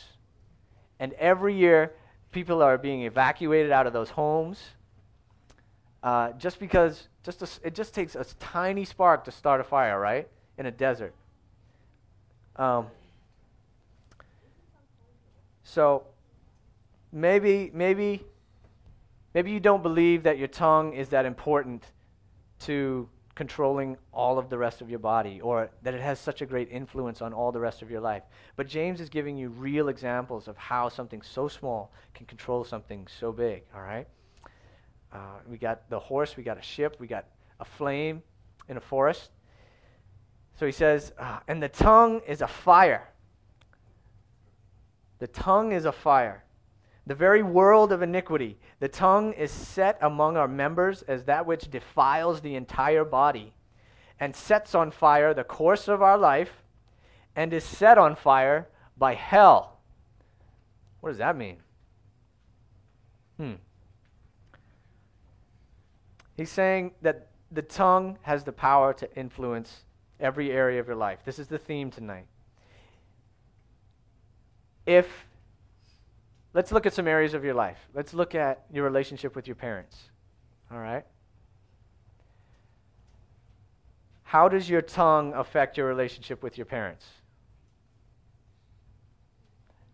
And 1.00 1.12
every 1.14 1.54
year, 1.54 1.92
people 2.34 2.62
are 2.62 2.76
being 2.76 3.02
evacuated 3.02 3.70
out 3.70 3.86
of 3.86 3.92
those 3.92 4.10
homes 4.10 4.60
uh, 6.02 6.32
just 6.32 6.60
because 6.60 7.08
just 7.22 7.40
a, 7.40 7.48
it 7.66 7.74
just 7.74 7.94
takes 7.94 8.14
a 8.14 8.24
tiny 8.38 8.84
spark 8.84 9.24
to 9.24 9.30
start 9.30 9.58
a 9.60 9.64
fire, 9.64 9.98
right? 9.98 10.28
In 10.58 10.66
a 10.66 10.70
desert. 10.70 11.14
Um, 12.56 12.88
so 15.62 16.04
maybe 17.10 17.70
maybe 17.72 18.22
maybe 19.32 19.50
you 19.50 19.60
don't 19.60 19.82
believe 19.82 20.24
that 20.24 20.36
your 20.36 20.48
tongue 20.48 20.92
is 20.92 21.08
that 21.08 21.24
important 21.24 21.82
to 22.60 23.08
controlling 23.34 23.96
all 24.12 24.38
of 24.38 24.48
the 24.48 24.56
rest 24.56 24.80
of 24.80 24.88
your 24.88 24.98
body 24.98 25.40
or 25.40 25.68
that 25.82 25.92
it 25.94 26.00
has 26.00 26.20
such 26.20 26.40
a 26.40 26.46
great 26.46 26.68
influence 26.70 27.20
on 27.20 27.32
all 27.32 27.50
the 27.50 27.58
rest 27.58 27.82
of 27.82 27.90
your 27.90 28.00
life. 28.00 28.22
But 28.56 28.68
James 28.68 29.00
is 29.00 29.08
giving 29.08 29.36
you 29.36 29.48
real 29.48 29.88
examples 29.88 30.46
of 30.46 30.56
how 30.56 30.88
something 30.88 31.20
so 31.22 31.48
small 31.48 31.92
can 32.14 32.26
control 32.26 32.64
something 32.64 33.06
so 33.18 33.32
big, 33.32 33.64
all 33.74 33.82
right? 33.82 34.06
Uh, 35.12 35.38
we 35.48 35.58
got 35.58 35.88
the 35.90 35.98
horse, 35.98 36.36
we 36.36 36.42
got 36.42 36.58
a 36.58 36.62
ship, 36.62 36.96
we 36.98 37.06
got 37.06 37.24
a 37.60 37.64
flame 37.64 38.22
in 38.68 38.76
a 38.76 38.80
forest. 38.80 39.30
So 40.56 40.66
he 40.66 40.72
says, 40.72 41.12
uh, 41.18 41.40
and 41.48 41.62
the 41.62 41.68
tongue 41.68 42.20
is 42.26 42.40
a 42.40 42.46
fire. 42.46 43.08
The 45.18 45.26
tongue 45.26 45.72
is 45.72 45.84
a 45.84 45.92
fire. 45.92 46.43
The 47.06 47.14
very 47.14 47.42
world 47.42 47.92
of 47.92 48.02
iniquity. 48.02 48.58
The 48.80 48.88
tongue 48.88 49.32
is 49.34 49.50
set 49.50 49.98
among 50.00 50.36
our 50.36 50.48
members 50.48 51.02
as 51.02 51.24
that 51.24 51.46
which 51.46 51.70
defiles 51.70 52.40
the 52.40 52.54
entire 52.54 53.04
body 53.04 53.52
and 54.20 54.34
sets 54.34 54.74
on 54.74 54.90
fire 54.90 55.34
the 55.34 55.44
course 55.44 55.88
of 55.88 56.02
our 56.02 56.16
life 56.16 56.62
and 57.36 57.52
is 57.52 57.64
set 57.64 57.98
on 57.98 58.16
fire 58.16 58.68
by 58.96 59.14
hell. 59.14 59.80
What 61.00 61.10
does 61.10 61.18
that 61.18 61.36
mean? 61.36 61.58
Hmm. 63.36 63.54
He's 66.36 66.50
saying 66.50 66.92
that 67.02 67.28
the 67.50 67.62
tongue 67.62 68.18
has 68.22 68.44
the 68.44 68.52
power 68.52 68.92
to 68.94 69.16
influence 69.16 69.84
every 70.18 70.50
area 70.50 70.80
of 70.80 70.86
your 70.86 70.96
life. 70.96 71.20
This 71.24 71.38
is 71.38 71.48
the 71.48 71.58
theme 71.58 71.90
tonight. 71.90 72.26
If, 74.86 75.26
let's 76.54 76.72
look 76.72 76.86
at 76.86 76.94
some 76.94 77.06
areas 77.06 77.34
of 77.34 77.44
your 77.44 77.54
life. 77.54 77.78
Let's 77.92 78.14
look 78.14 78.34
at 78.34 78.64
your 78.72 78.84
relationship 78.84 79.36
with 79.36 79.46
your 79.46 79.56
parents. 79.56 80.10
All 80.72 80.78
right? 80.78 81.04
How 84.22 84.48
does 84.48 84.70
your 84.70 84.82
tongue 84.82 85.34
affect 85.34 85.76
your 85.76 85.86
relationship 85.86 86.42
with 86.42 86.56
your 86.56 86.64
parents? 86.64 87.04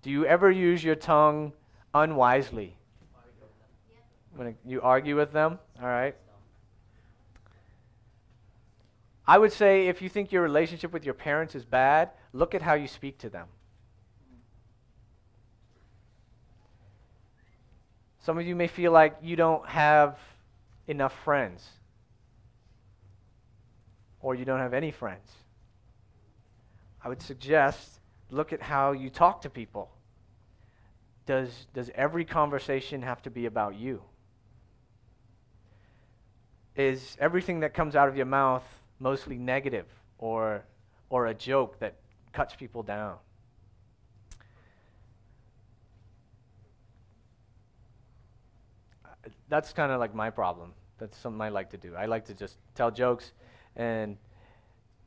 Do 0.03 0.11
you 0.11 0.25
ever 0.25 0.51
use 0.51 0.83
your 0.83 0.95
tongue 0.95 1.53
unwisely? 1.93 2.77
When 4.37 4.55
you 4.65 4.81
argue 4.81 5.17
with 5.17 5.33
them? 5.33 5.59
All 5.83 5.89
right? 5.89 6.15
I 9.27 9.39
would 9.39 9.53
say 9.53 9.89
if 9.89 10.01
you 10.01 10.09
think 10.09 10.33
your 10.33 10.43
relationship 10.43 10.93
with 10.93 11.05
your 11.05 11.15
parents 11.15 11.55
is 11.55 11.65
bad, 11.65 12.11
look 12.33 12.55
at 12.55 12.63
how 12.63 12.75
you 12.75 12.89
speak 12.89 13.19
to 13.19 13.29
them. 13.29 13.47
Some 18.21 18.39
of 18.39 18.47
you 18.47 18.55
may 18.55 18.67
feel 18.67 18.93
like 18.93 19.17
you 19.23 19.37
don't 19.37 19.67
have 19.67 20.19
enough 20.87 21.15
friends, 21.25 21.67
or 24.21 24.35
you 24.35 24.45
don't 24.45 24.61
have 24.61 24.75
any 24.75 24.91
friends. 24.91 25.31
I 27.03 27.09
would 27.09 27.23
suggest 27.23 28.01
look 28.31 28.53
at 28.53 28.63
how 28.63 28.93
you 28.93 29.11
talk 29.11 29.43
to 29.43 29.51
people. 29.51 29.91
Does, 31.27 31.67
does 31.75 31.91
every 31.95 32.25
conversation 32.25 33.03
have 33.03 33.23
to 33.23 33.31
be 33.31 33.47
about 33.47 33.75
you? 33.75 34.03
Is 36.77 37.17
everything 37.21 37.61
that 37.61 37.75
comes 37.75 37.97
out 37.97 38.09
of 38.09 38.17
your 38.17 38.27
mouth 38.27 38.65
mostly 39.01 39.39
negative 39.39 39.87
or, 40.19 40.63
or 41.09 41.27
a 41.27 41.35
joke 41.35 41.81
that 41.81 41.95
cuts 42.33 42.55
people 42.55 42.83
down. 42.83 43.17
That's 49.51 49.73
kind 49.73 49.91
of 49.91 49.99
like 49.99 50.15
my 50.15 50.31
problem. 50.31 50.73
That's 50.99 51.19
something 51.19 51.41
I 51.43 51.49
like 51.49 51.71
to 51.71 51.77
do. 51.77 51.95
I 51.97 52.07
like 52.07 52.25
to 52.27 52.35
just 52.35 52.57
tell 52.75 52.91
jokes, 52.91 53.33
and 53.75 54.17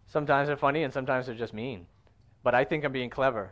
sometimes 0.06 0.48
they're 0.48 0.58
funny 0.58 0.84
and 0.84 0.94
sometimes 0.94 1.26
they're 1.26 1.36
just 1.36 1.54
mean. 1.54 1.88
But 2.44 2.54
I 2.54 2.66
think 2.66 2.84
I'm 2.84 2.92
being 2.92 3.10
clever. 3.10 3.52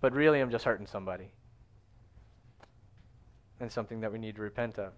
But 0.00 0.14
really, 0.14 0.40
I'm 0.40 0.50
just 0.50 0.64
hurting 0.64 0.86
somebody. 0.86 1.32
And 3.60 3.70
something 3.70 4.00
that 4.00 4.10
we 4.10 4.18
need 4.18 4.36
to 4.36 4.42
repent 4.42 4.78
of. 4.78 4.92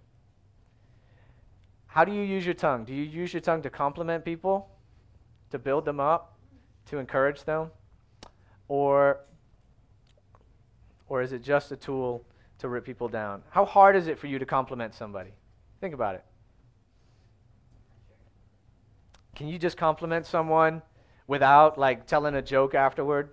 How 1.86 2.04
do 2.04 2.12
you 2.12 2.22
use 2.22 2.44
your 2.44 2.54
tongue? 2.54 2.84
Do 2.84 2.94
you 2.94 3.02
use 3.02 3.32
your 3.32 3.40
tongue 3.40 3.62
to 3.62 3.70
compliment 3.70 4.25
people, 4.25 4.68
to 5.50 5.58
build 5.58 5.84
them 5.84 5.98
up, 5.98 6.38
to 6.86 6.98
encourage 6.98 7.42
them? 7.42 7.70
Or, 8.68 9.20
or 11.08 11.22
is 11.22 11.32
it 11.32 11.42
just 11.42 11.72
a 11.72 11.76
tool 11.76 12.25
to 12.58 12.68
rip 12.68 12.84
people 12.84 13.08
down? 13.08 13.42
How 13.50 13.64
hard 13.64 13.96
is 13.96 14.06
it 14.06 14.18
for 14.18 14.26
you 14.26 14.38
to 14.38 14.46
compliment 14.46 14.94
somebody? 14.94 15.30
Think 15.80 15.94
about 15.94 16.14
it. 16.14 16.25
Can 19.34 19.48
you 19.48 19.58
just 19.58 19.76
compliment 19.76 20.26
someone 20.26 20.80
without 21.26 21.78
like 21.78 22.06
telling 22.06 22.34
a 22.34 22.42
joke 22.42 22.75
afterward? 22.75 23.30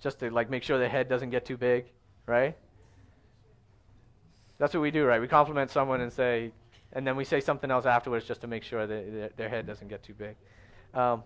Just 0.00 0.18
to 0.20 0.30
like 0.30 0.50
make 0.50 0.62
sure 0.62 0.78
their 0.78 0.88
head 0.88 1.08
doesn't 1.08 1.30
get 1.30 1.46
too 1.46 1.56
big, 1.56 1.86
right? 2.26 2.56
That's 4.58 4.74
what 4.74 4.80
we 4.80 4.90
do, 4.90 5.04
right? 5.04 5.20
We 5.20 5.28
compliment 5.28 5.70
someone 5.70 6.00
and 6.02 6.12
say, 6.12 6.52
and 6.92 7.06
then 7.06 7.16
we 7.16 7.24
say 7.24 7.40
something 7.40 7.70
else 7.70 7.86
afterwards 7.86 8.26
just 8.26 8.40
to 8.42 8.46
make 8.46 8.62
sure 8.62 8.86
that 8.86 9.36
their 9.36 9.48
head 9.48 9.66
doesn't 9.66 9.88
get 9.88 10.02
too 10.02 10.14
big. 10.14 10.36
Um, 10.94 11.22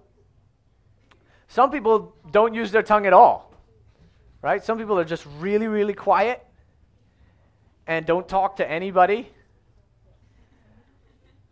some 1.49 1.71
people 1.71 2.15
don't 2.31 2.55
use 2.55 2.71
their 2.71 2.83
tongue 2.83 3.07
at 3.07 3.13
all, 3.13 3.50
right? 4.43 4.65
Some 4.65 4.79
people 4.79 4.99
are 4.99 5.05
just 5.05 5.27
really, 5.39 5.67
really 5.67 5.95
quiet 5.95 6.45
and 7.87 8.07
don't 8.07 8.29
talk 8.29 8.57
to 8.57 8.71
anybody. 8.71 9.31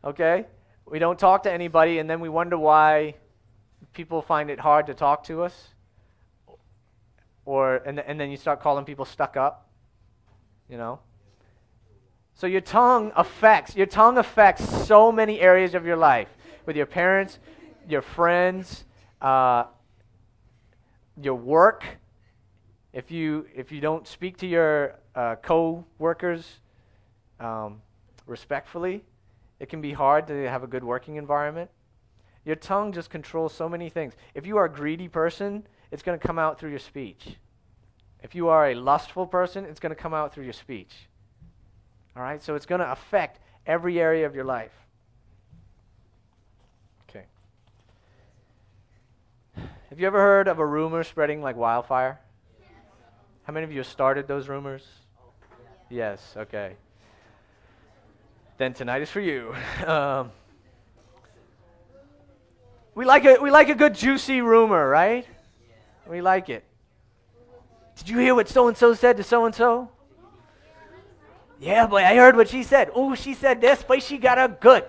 Okay? 0.05 0.47
We 0.87 0.99
don't 0.99 1.19
talk 1.19 1.43
to 1.43 1.53
anybody, 1.53 1.99
and 1.99 2.09
then 2.09 2.21
we 2.21 2.29
wonder 2.29 2.57
why 2.57 3.15
people 3.93 4.23
find 4.23 4.49
it 4.51 4.59
hard 4.59 4.87
to 4.87 4.95
talk 4.95 5.25
to 5.25 5.43
us. 5.43 5.75
Or, 7.45 7.77
and, 7.77 7.99
and 7.99 8.19
then 8.21 8.31
you 8.31 8.37
start 8.37 8.61
calling 8.61 8.85
people 8.85 9.05
stuck 9.05 9.37
up, 9.37 9.69
you 10.69 10.77
know? 10.77 11.01
So 12.35 12.47
your 12.47 12.61
tongue 12.61 13.11
affects, 13.17 13.75
your 13.75 13.87
tongue 13.87 14.17
affects 14.17 14.87
so 14.87 15.11
many 15.11 15.41
areas 15.41 15.75
of 15.75 15.85
your 15.85 15.97
life 15.97 16.29
with 16.67 16.77
your 16.77 16.87
parents, 16.87 17.39
your 17.89 18.03
friends, 18.03 18.85
uh, 19.21 19.65
your 21.21 21.35
work, 21.35 21.85
if 22.93 23.11
you 23.11 23.47
if 23.55 23.71
you 23.71 23.81
don't 23.81 24.07
speak 24.07 24.39
to 24.39 24.47
your 24.47 24.95
uh, 25.15 25.37
co-workers 25.37 26.61
um, 27.41 27.83
respectfully, 28.27 29.03
it 29.61 29.69
can 29.69 29.81
be 29.81 29.93
hard 29.93 30.27
to 30.29 30.49
have 30.49 30.63
a 30.63 30.67
good 30.67 30.85
working 30.85 31.17
environment. 31.17 31.71
Your 32.45 32.57
tongue 32.57 32.93
just 32.93 33.11
controls 33.11 33.53
so 33.53 33.69
many 33.69 33.91
things. 33.91 34.15
If 34.35 34.47
you 34.47 34.57
are 34.57 34.65
a 34.65 34.73
greedy 34.73 35.09
person, 35.09 35.67
it's 35.91 36.03
going 36.03 36.19
to 36.19 36.27
come 36.27 36.39
out 36.39 36.59
through 36.59 36.71
your 36.71 36.79
speech. 36.79 37.37
If 38.23 38.35
you 38.35 38.49
are 38.49 38.71
a 38.71 38.75
lustful 38.75 39.27
person, 39.27 39.65
it's 39.65 39.81
going 39.81 39.95
to 39.95 40.01
come 40.01 40.15
out 40.15 40.33
through 40.33 40.45
your 40.45 40.53
speech. 40.53 41.09
All 42.17 42.23
right? 42.23 42.43
So 42.43 42.55
it's 42.55 42.67
going 42.67 42.81
to 42.81 42.91
affect 42.91 43.39
every 43.67 44.01
area 44.01 44.27
of 44.27 44.35
your 44.35 44.45
life. 44.45 44.73
Okay. 47.09 47.27
Have 49.91 50.01
you 50.01 50.07
ever 50.07 50.19
heard 50.19 50.49
of 50.49 50.59
a 50.59 50.67
rumor 50.67 51.05
spreading 51.05 51.43
like 51.43 51.57
wildfire? 51.57 52.19
How 53.49 53.55
many 53.55 53.65
of 53.65 53.73
you 53.73 53.83
started 53.83 54.29
those 54.29 54.47
rumors? 54.47 54.87
Yes, 55.89 56.35
okay. 56.37 56.75
Then 58.59 58.75
tonight 58.75 59.01
is 59.01 59.11
for 59.11 59.21
you. 59.21 59.55
Um, 59.87 60.33
we 62.95 63.07
like 63.07 63.25
a 63.25 63.39
we 63.41 63.51
like 63.51 63.71
a 63.71 63.75
good 63.75 63.95
juicy 63.95 64.43
rumor, 64.43 64.87
right? 64.87 65.27
We 66.07 66.21
like 66.21 66.51
it. 66.51 66.63
Did 67.97 68.11
you 68.11 68.19
hear 68.19 68.35
what 68.35 68.51
so 68.51 68.69
and 68.69 68.77
so 68.77 68.93
said 68.93 69.17
to 69.17 69.23
so 69.23 69.47
and 69.47 69.55
so? 69.55 69.89
Yeah, 71.59 71.87
boy, 71.87 72.05
I 72.05 72.17
heard 72.17 72.37
what 72.37 72.51
she 72.51 72.63
said. 72.63 72.91
Oh, 72.95 73.15
she 73.15 73.33
said 73.33 73.63
this, 73.63 73.83
but 73.83 74.03
she 74.03 74.19
got 74.19 74.39
a 74.39 74.49
good. 74.49 74.85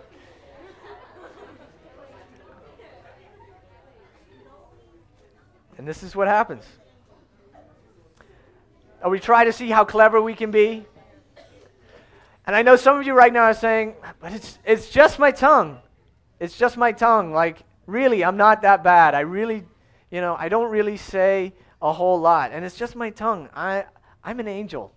And 5.78 5.88
this 5.88 6.04
is 6.04 6.14
what 6.14 6.28
happens. 6.28 6.66
We 9.08 9.20
try 9.20 9.46
to 9.46 9.54
see 9.54 9.70
how 9.70 9.86
clever 9.86 10.22
we 10.22 10.34
can 10.34 10.52
be. 10.52 10.86
And 12.46 12.56
I 12.56 12.64
know 12.64 12.76
some 12.76 13.00
of 13.00 13.06
you 13.06 13.14
right 13.14 13.32
now 13.32 13.44
are 13.44 13.54
saying, 13.54 13.96
but 14.20 14.34
it's, 14.34 14.58
it's 14.66 14.90
just 14.90 15.20
my 15.20 15.32
tongue. 15.32 15.80
It's 16.40 16.58
just 16.58 16.78
my 16.78 16.92
tongue. 16.92 17.32
Like, 17.32 17.60
really, 17.86 18.24
I'm 18.24 18.38
not 18.38 18.64
that 18.64 18.84
bad. 18.84 19.14
I 19.14 19.22
really, 19.22 19.64
you 20.10 20.20
know, 20.20 20.36
I 20.38 20.50
don't 20.50 20.72
really 20.72 20.98
say 20.98 21.54
a 21.82 21.94
whole 21.94 22.20
lot. 22.20 22.52
And 22.52 22.66
it's 22.66 22.76
just 22.76 22.96
my 22.96 23.10
tongue. 23.10 23.50
I, 23.54 23.86
I'm 24.24 24.40
an 24.40 24.48
angel. 24.48 24.94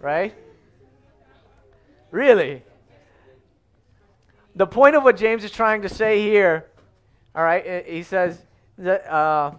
Right? 0.00 0.34
Really? 2.10 2.62
The 4.56 4.66
point 4.66 4.96
of 4.96 5.04
what 5.04 5.16
James 5.16 5.44
is 5.44 5.50
trying 5.50 5.82
to 5.82 5.88
say 5.88 6.22
here, 6.22 6.66
all 7.34 7.44
right, 7.44 7.86
he 7.86 8.02
says 8.02 8.38
that 8.78 9.10
uh, 9.10 9.52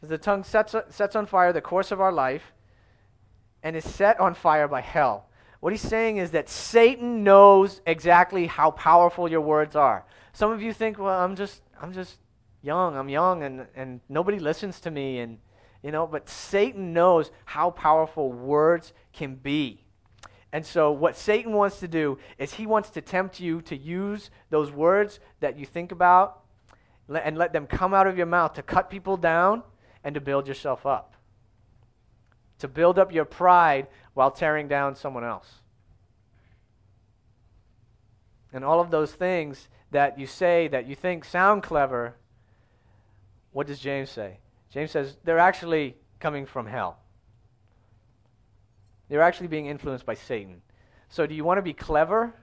the 0.00 0.18
tongue 0.18 0.44
sets, 0.44 0.74
sets 0.90 1.16
on 1.16 1.26
fire 1.26 1.52
the 1.52 1.60
course 1.60 1.90
of 1.90 2.00
our 2.00 2.12
life 2.12 2.52
and 3.62 3.74
is 3.74 3.84
set 3.84 4.20
on 4.20 4.34
fire 4.34 4.68
by 4.68 4.80
hell. 4.80 5.26
What 5.60 5.72
he's 5.72 5.82
saying 5.82 6.18
is 6.18 6.30
that 6.30 6.48
Satan 6.48 7.24
knows 7.24 7.80
exactly 7.84 8.46
how 8.46 8.70
powerful 8.70 9.28
your 9.28 9.40
words 9.40 9.74
are. 9.74 10.04
Some 10.32 10.52
of 10.52 10.62
you 10.62 10.72
think, 10.72 10.98
well, 10.98 11.18
I'm 11.18 11.34
just, 11.34 11.62
I'm 11.80 11.92
just 11.92 12.18
young. 12.62 12.96
I'm 12.96 13.08
young, 13.08 13.42
and, 13.42 13.66
and 13.74 14.00
nobody 14.08 14.38
listens 14.38 14.80
to 14.80 14.90
me, 14.90 15.18
and 15.18 15.38
you 15.82 15.90
know. 15.90 16.06
But 16.06 16.28
Satan 16.28 16.92
knows 16.92 17.30
how 17.44 17.70
powerful 17.70 18.30
words 18.30 18.92
can 19.12 19.34
be. 19.34 19.84
And 20.52 20.64
so, 20.64 20.92
what 20.92 21.16
Satan 21.16 21.52
wants 21.52 21.80
to 21.80 21.88
do 21.88 22.18
is 22.38 22.54
he 22.54 22.66
wants 22.66 22.90
to 22.90 23.00
tempt 23.00 23.40
you 23.40 23.60
to 23.62 23.76
use 23.76 24.30
those 24.50 24.70
words 24.70 25.20
that 25.40 25.58
you 25.58 25.66
think 25.66 25.92
about 25.92 26.42
and 27.08 27.36
let 27.36 27.52
them 27.52 27.66
come 27.66 27.94
out 27.94 28.06
of 28.06 28.16
your 28.16 28.26
mouth 28.26 28.54
to 28.54 28.62
cut 28.62 28.90
people 28.90 29.16
down 29.16 29.62
and 30.04 30.14
to 30.14 30.20
build 30.20 30.48
yourself 30.48 30.86
up. 30.86 31.14
To 32.60 32.68
build 32.68 32.98
up 32.98 33.12
your 33.12 33.24
pride 33.24 33.86
while 34.14 34.30
tearing 34.30 34.68
down 34.68 34.94
someone 34.94 35.24
else. 35.24 35.60
And 38.52 38.64
all 38.64 38.80
of 38.80 38.90
those 38.90 39.12
things 39.12 39.68
that 39.90 40.18
you 40.18 40.26
say 40.26 40.68
that 40.68 40.86
you 40.86 40.94
think 40.94 41.24
sound 41.24 41.62
clever, 41.62 42.14
what 43.52 43.66
does 43.66 43.78
James 43.78 44.10
say? 44.10 44.38
James 44.70 44.90
says 44.90 45.16
they're 45.24 45.38
actually 45.38 45.96
coming 46.18 46.46
from 46.46 46.66
hell. 46.66 46.98
They're 49.08 49.22
actually 49.22 49.48
being 49.48 49.66
influenced 49.66 50.04
by 50.04 50.14
Satan. 50.14 50.60
So, 51.08 51.26
do 51.26 51.34
you 51.34 51.44
want 51.44 51.58
to 51.58 51.62
be 51.62 51.72
clever 51.72 52.34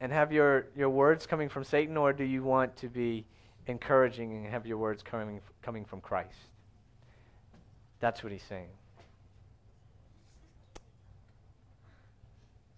and 0.00 0.12
have 0.12 0.32
your, 0.32 0.66
your 0.76 0.90
words 0.90 1.26
coming 1.26 1.48
from 1.48 1.64
Satan, 1.64 1.96
or 1.96 2.12
do 2.12 2.24
you 2.24 2.42
want 2.42 2.76
to 2.78 2.88
be 2.88 3.24
encouraging 3.66 4.32
and 4.32 4.46
have 4.46 4.66
your 4.66 4.78
words 4.78 5.02
coming, 5.02 5.40
coming 5.62 5.84
from 5.84 6.00
Christ? 6.00 6.36
That's 8.00 8.22
what 8.22 8.32
he's 8.32 8.42
saying. 8.42 8.68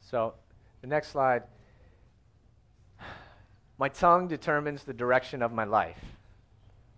So, 0.00 0.34
the 0.82 0.86
next 0.86 1.08
slide. 1.08 1.44
My 3.78 3.88
tongue 3.88 4.28
determines 4.28 4.84
the 4.84 4.92
direction 4.92 5.42
of 5.42 5.52
my 5.52 5.64
life. 5.64 5.98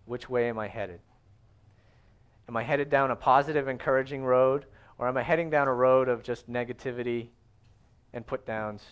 Which 0.05 0.29
way 0.29 0.49
am 0.49 0.59
I 0.59 0.69
headed? 0.69 1.01
Am 2.49 2.57
I 2.57 2.63
headed 2.63 2.91
down 2.91 3.11
a 3.11 3.17
positive, 3.17 3.69
encouraging 3.69 4.25
road, 4.25 4.67
or 4.99 5.09
am 5.09 5.17
I 5.17 5.23
heading 5.23 5.51
down 5.51 5.69
a 5.69 5.75
road 5.75 6.09
of 6.09 6.23
just 6.23 6.51
negativity 6.51 7.29
and 8.13 8.27
put 8.27 8.45
downs? 8.45 8.83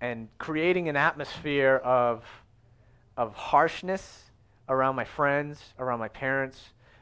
And 0.00 0.28
creating 0.38 0.88
an 0.88 0.96
atmosphere 0.96 1.76
of, 1.84 2.24
of 3.16 3.34
harshness 3.34 4.30
around 4.68 4.96
my 4.96 5.04
friends, 5.04 5.60
around 5.78 5.98
my 5.98 6.08
parents, 6.08 6.58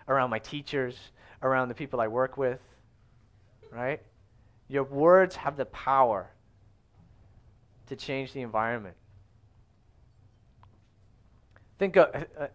around 0.09 0.31
my 0.31 0.39
teachers, 0.39 0.97
around 1.43 1.69
the 1.69 1.75
people 1.75 2.01
I 2.01 2.09
work 2.09 2.37
with, 2.37 2.61
right? 3.71 4.01
Your 4.69 4.85
words 4.85 5.37
have 5.37 5.57
the 5.57 5.67
power 5.67 6.31
to 7.87 7.97
change 7.97 8.33
the 8.33 8.41
environment. 8.41 8.97
Think 11.79 11.97
of, 11.97 12.15
uh, 12.15 12.25
uh, 12.39 12.47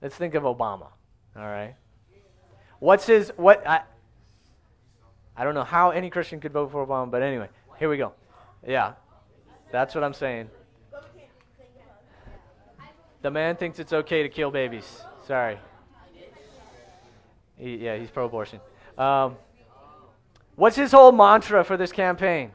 let's 0.00 0.16
think 0.16 0.34
of 0.34 0.44
Obama. 0.44 0.88
All 1.36 1.42
right. 1.42 1.74
What's 2.80 3.06
his 3.06 3.32
what? 3.36 3.66
I, 3.66 3.82
I 5.36 5.44
don't 5.44 5.54
know 5.54 5.64
how 5.64 5.90
any 5.90 6.10
Christian 6.10 6.40
could 6.40 6.52
vote 6.52 6.72
for 6.72 6.84
Obama, 6.86 7.10
but 7.10 7.22
anyway, 7.22 7.48
here 7.78 7.88
we 7.88 7.96
go. 7.96 8.12
Yeah, 8.66 8.94
that's 9.70 9.94
what 9.94 10.02
I'm 10.02 10.14
saying. 10.14 10.48
The 13.22 13.30
man 13.30 13.56
thinks 13.56 13.78
it's 13.78 13.92
okay 13.92 14.22
to 14.22 14.28
kill 14.28 14.50
babies. 14.50 15.02
Sorry. 15.26 15.58
He, 17.56 17.76
yeah, 17.76 17.96
he's 17.96 18.10
pro-abortion. 18.10 18.60
Um, 18.96 19.36
what's 20.54 20.76
his 20.76 20.92
whole 20.92 21.12
mantra 21.12 21.64
for 21.64 21.76
this 21.76 21.90
campaign? 21.90 22.52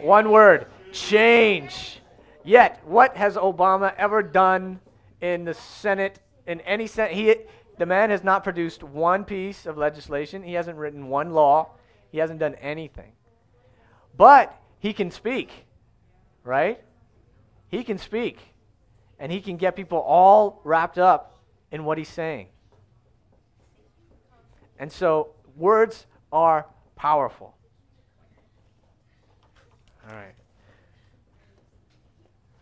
One 0.00 0.30
word 0.30 0.66
change. 0.92 2.00
Yet, 2.44 2.80
what 2.84 3.16
has 3.16 3.36
Obama 3.36 3.92
ever 3.98 4.22
done 4.22 4.80
in 5.20 5.44
the 5.44 5.54
Senate, 5.54 6.20
in 6.46 6.60
any 6.60 6.86
Senate? 6.86 7.12
He, 7.12 7.34
the 7.78 7.86
man 7.86 8.10
has 8.10 8.22
not 8.22 8.44
produced 8.44 8.82
one 8.82 9.24
piece 9.24 9.66
of 9.66 9.76
legislation, 9.76 10.42
he 10.42 10.54
hasn't 10.54 10.78
written 10.78 11.08
one 11.08 11.32
law, 11.32 11.70
he 12.10 12.18
hasn't 12.18 12.38
done 12.38 12.54
anything. 12.56 13.12
But 14.16 14.56
he 14.78 14.92
can 14.92 15.10
speak, 15.10 15.50
right? 16.44 16.82
He 17.68 17.84
can 17.84 17.98
speak, 17.98 18.38
and 19.18 19.32
he 19.32 19.40
can 19.40 19.56
get 19.56 19.76
people 19.76 19.98
all 19.98 20.60
wrapped 20.64 20.98
up 20.98 21.40
in 21.70 21.84
what 21.84 21.98
he's 21.98 22.08
saying. 22.08 22.48
And 24.78 24.90
so, 24.90 25.30
words 25.56 26.06
are 26.32 26.66
powerful. 26.94 27.54
All 30.08 30.14
right. 30.14 30.34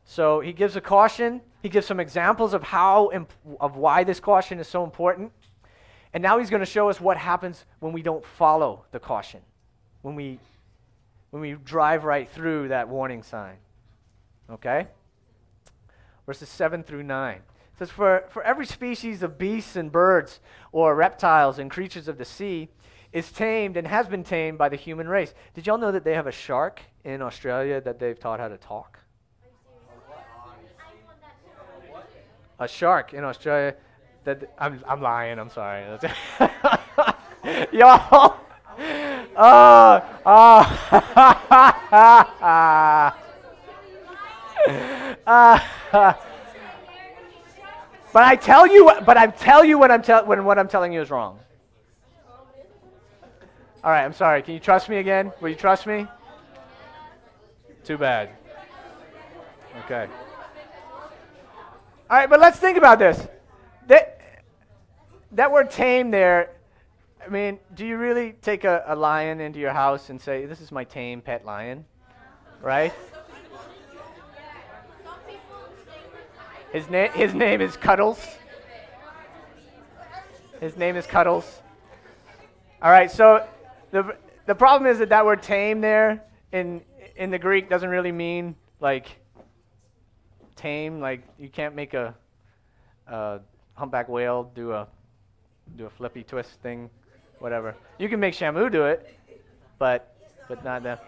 So 0.05 0.41
he 0.41 0.53
gives 0.53 0.77
a 0.77 0.81
caution. 0.81 1.43
He 1.63 1.69
gives 1.69 1.87
some 1.87 2.01
examples 2.01 2.55
of 2.55 2.63
how 2.63 3.11
imp- 3.13 3.33
of 3.61 3.77
why 3.77 4.03
this 4.03 4.19
caution 4.19 4.59
is 4.59 4.67
so 4.67 4.83
important. 4.83 5.31
And 6.15 6.23
now 6.23 6.39
he's 6.39 6.49
going 6.49 6.61
to 6.61 6.67
show 6.67 6.89
us 6.89 7.01
what 7.01 7.19
happens 7.19 7.67
when 7.81 7.93
we 7.93 8.01
don't 8.01 8.25
follow 8.25 8.87
the 8.93 8.99
caution. 8.99 9.41
When 10.03 10.15
we 10.15 10.41
when 11.31 11.43
we 11.43 11.53
drive 11.53 12.05
right 12.05 12.31
through 12.31 12.69
that 12.69 12.89
warning 12.89 13.23
sign. 13.23 13.57
Okay? 14.51 14.87
Verses 16.27 16.49
7 16.49 16.83
through 16.83 17.05
9. 17.05 17.37
It 17.37 17.43
says, 17.79 17.91
for, 17.91 18.25
for 18.31 18.43
every 18.43 18.67
species 18.67 19.23
of 19.23 19.39
beasts 19.39 19.77
and 19.77 19.91
birds, 19.91 20.41
or 20.73 20.95
reptiles 20.95 21.59
and 21.59 21.71
creatures 21.71 22.09
of 22.09 22.19
the 22.19 22.25
sea, 22.25 22.69
is 23.13 23.31
tamed 23.33 23.77
and 23.77 23.87
has 23.87 24.09
been 24.09 24.25
tamed 24.25 24.59
by 24.59 24.69
the 24.69 24.77
human 24.77 25.09
race. 25.09 25.33
Did 25.55 25.67
y'all 25.67 25.79
know 25.79 25.93
that 25.93 26.05
they 26.05 26.15
have 26.15 26.27
a 26.27 26.33
shark 26.33 26.83
in 27.05 27.23
Australia 27.23 27.81
that 27.81 27.99
they've 27.99 28.19
taught 28.19 28.41
how 28.41 28.49
to 28.49 28.59
talk? 28.59 28.99
a 32.59 32.69
shark 32.69 33.15
in 33.15 33.25
Australia. 33.25 33.75
That 34.25 34.53
I'm 34.59 34.83
I'm 34.89 35.01
lying. 35.01 35.39
I'm 35.39 35.51
sorry. 35.51 35.85
Y'all. 37.73 38.39
Oh, 39.37 40.03
oh. 40.27 40.63
Uh, 45.25 45.61
But 48.17 48.25
I 48.25 48.35
tell 48.35 48.67
you, 48.67 48.91
but 49.05 49.19
I 49.19 49.27
tell 49.27 49.63
you 49.63 49.77
when 49.77 49.91
I'm 49.91 50.01
tell, 50.01 50.25
when 50.25 50.43
what 50.47 50.59
I'm 50.59 50.69
telling 50.69 50.91
you 50.91 51.03
is 51.03 51.11
wrong. 51.11 51.39
All 53.85 53.91
right, 53.91 54.05
I'm 54.05 54.15
sorry. 54.15 54.41
Can 54.41 54.55
you 54.55 54.61
trust 54.61 54.89
me 54.89 54.97
again? 54.97 55.33
Will 55.43 55.51
you 55.51 55.55
trust 55.55 55.87
me? 55.87 56.07
Too 57.85 57.99
bad. 57.99 58.31
Okay. 59.85 60.09
All 62.09 62.17
right, 62.17 62.31
but 62.31 62.41
let's 62.41 62.59
think 62.59 62.79
about 62.79 62.99
this. 62.99 63.29
That, 63.87 64.19
that 65.33 65.53
word 65.53 65.71
tame 65.71 66.11
there, 66.11 66.53
I 67.23 67.29
mean, 67.29 67.59
do 67.75 67.85
you 67.85 67.99
really 67.99 68.33
take 68.41 68.65
a, 68.65 68.83
a 68.87 68.97
lion 68.97 69.43
into 69.43 69.59
your 69.59 69.75
house 69.75 70.09
and 70.09 70.19
say, 70.19 70.47
This 70.47 70.63
is 70.63 70.73
my 70.73 70.85
tame 70.85 71.21
pet 71.21 71.45
lion? 71.45 71.85
Right? 72.63 72.95
His, 76.73 76.89
na- 76.91 77.09
his 77.09 77.35
name 77.35 77.61
is 77.61 77.77
Cuddles. 77.77 78.25
His 80.61 80.77
name 80.77 80.97
is 80.97 81.07
Cuddles. 81.07 81.63
All 82.83 82.91
right, 82.91 83.11
so 83.11 83.47
the, 83.91 84.17
the 84.47 84.55
problem 84.55 84.91
is 84.91 84.99
that 84.99 85.09
that 85.11 85.25
word 85.25 85.43
tame 85.43 85.81
there 85.81 86.23
in, 86.53 86.83
in 87.17 87.31
the 87.31 87.39
Greek 87.39 87.69
doesn't 87.69 87.89
really 87.89 88.13
mean 88.13 88.57
like 88.81 89.07
tame, 90.57 91.01
like 91.01 91.23
you 91.39 91.49
can't 91.49 91.75
make 91.75 91.95
a, 91.95 92.15
a 93.07 93.41
humpback 93.75 94.09
whale 94.09 94.51
do 94.55 94.73
a 94.73 94.87
do 95.77 95.87
a 95.87 95.91
flippy 95.91 96.23
twist 96.23 96.61
thing, 96.63 96.89
whatever. 97.39 97.75
You 97.99 98.09
can 98.09 98.21
make 98.21 98.35
Shamu 98.35 98.71
do 98.71 98.87
it, 98.87 99.19
but 99.79 100.17
but 100.49 100.65
not 100.65 100.83
that. 100.85 101.05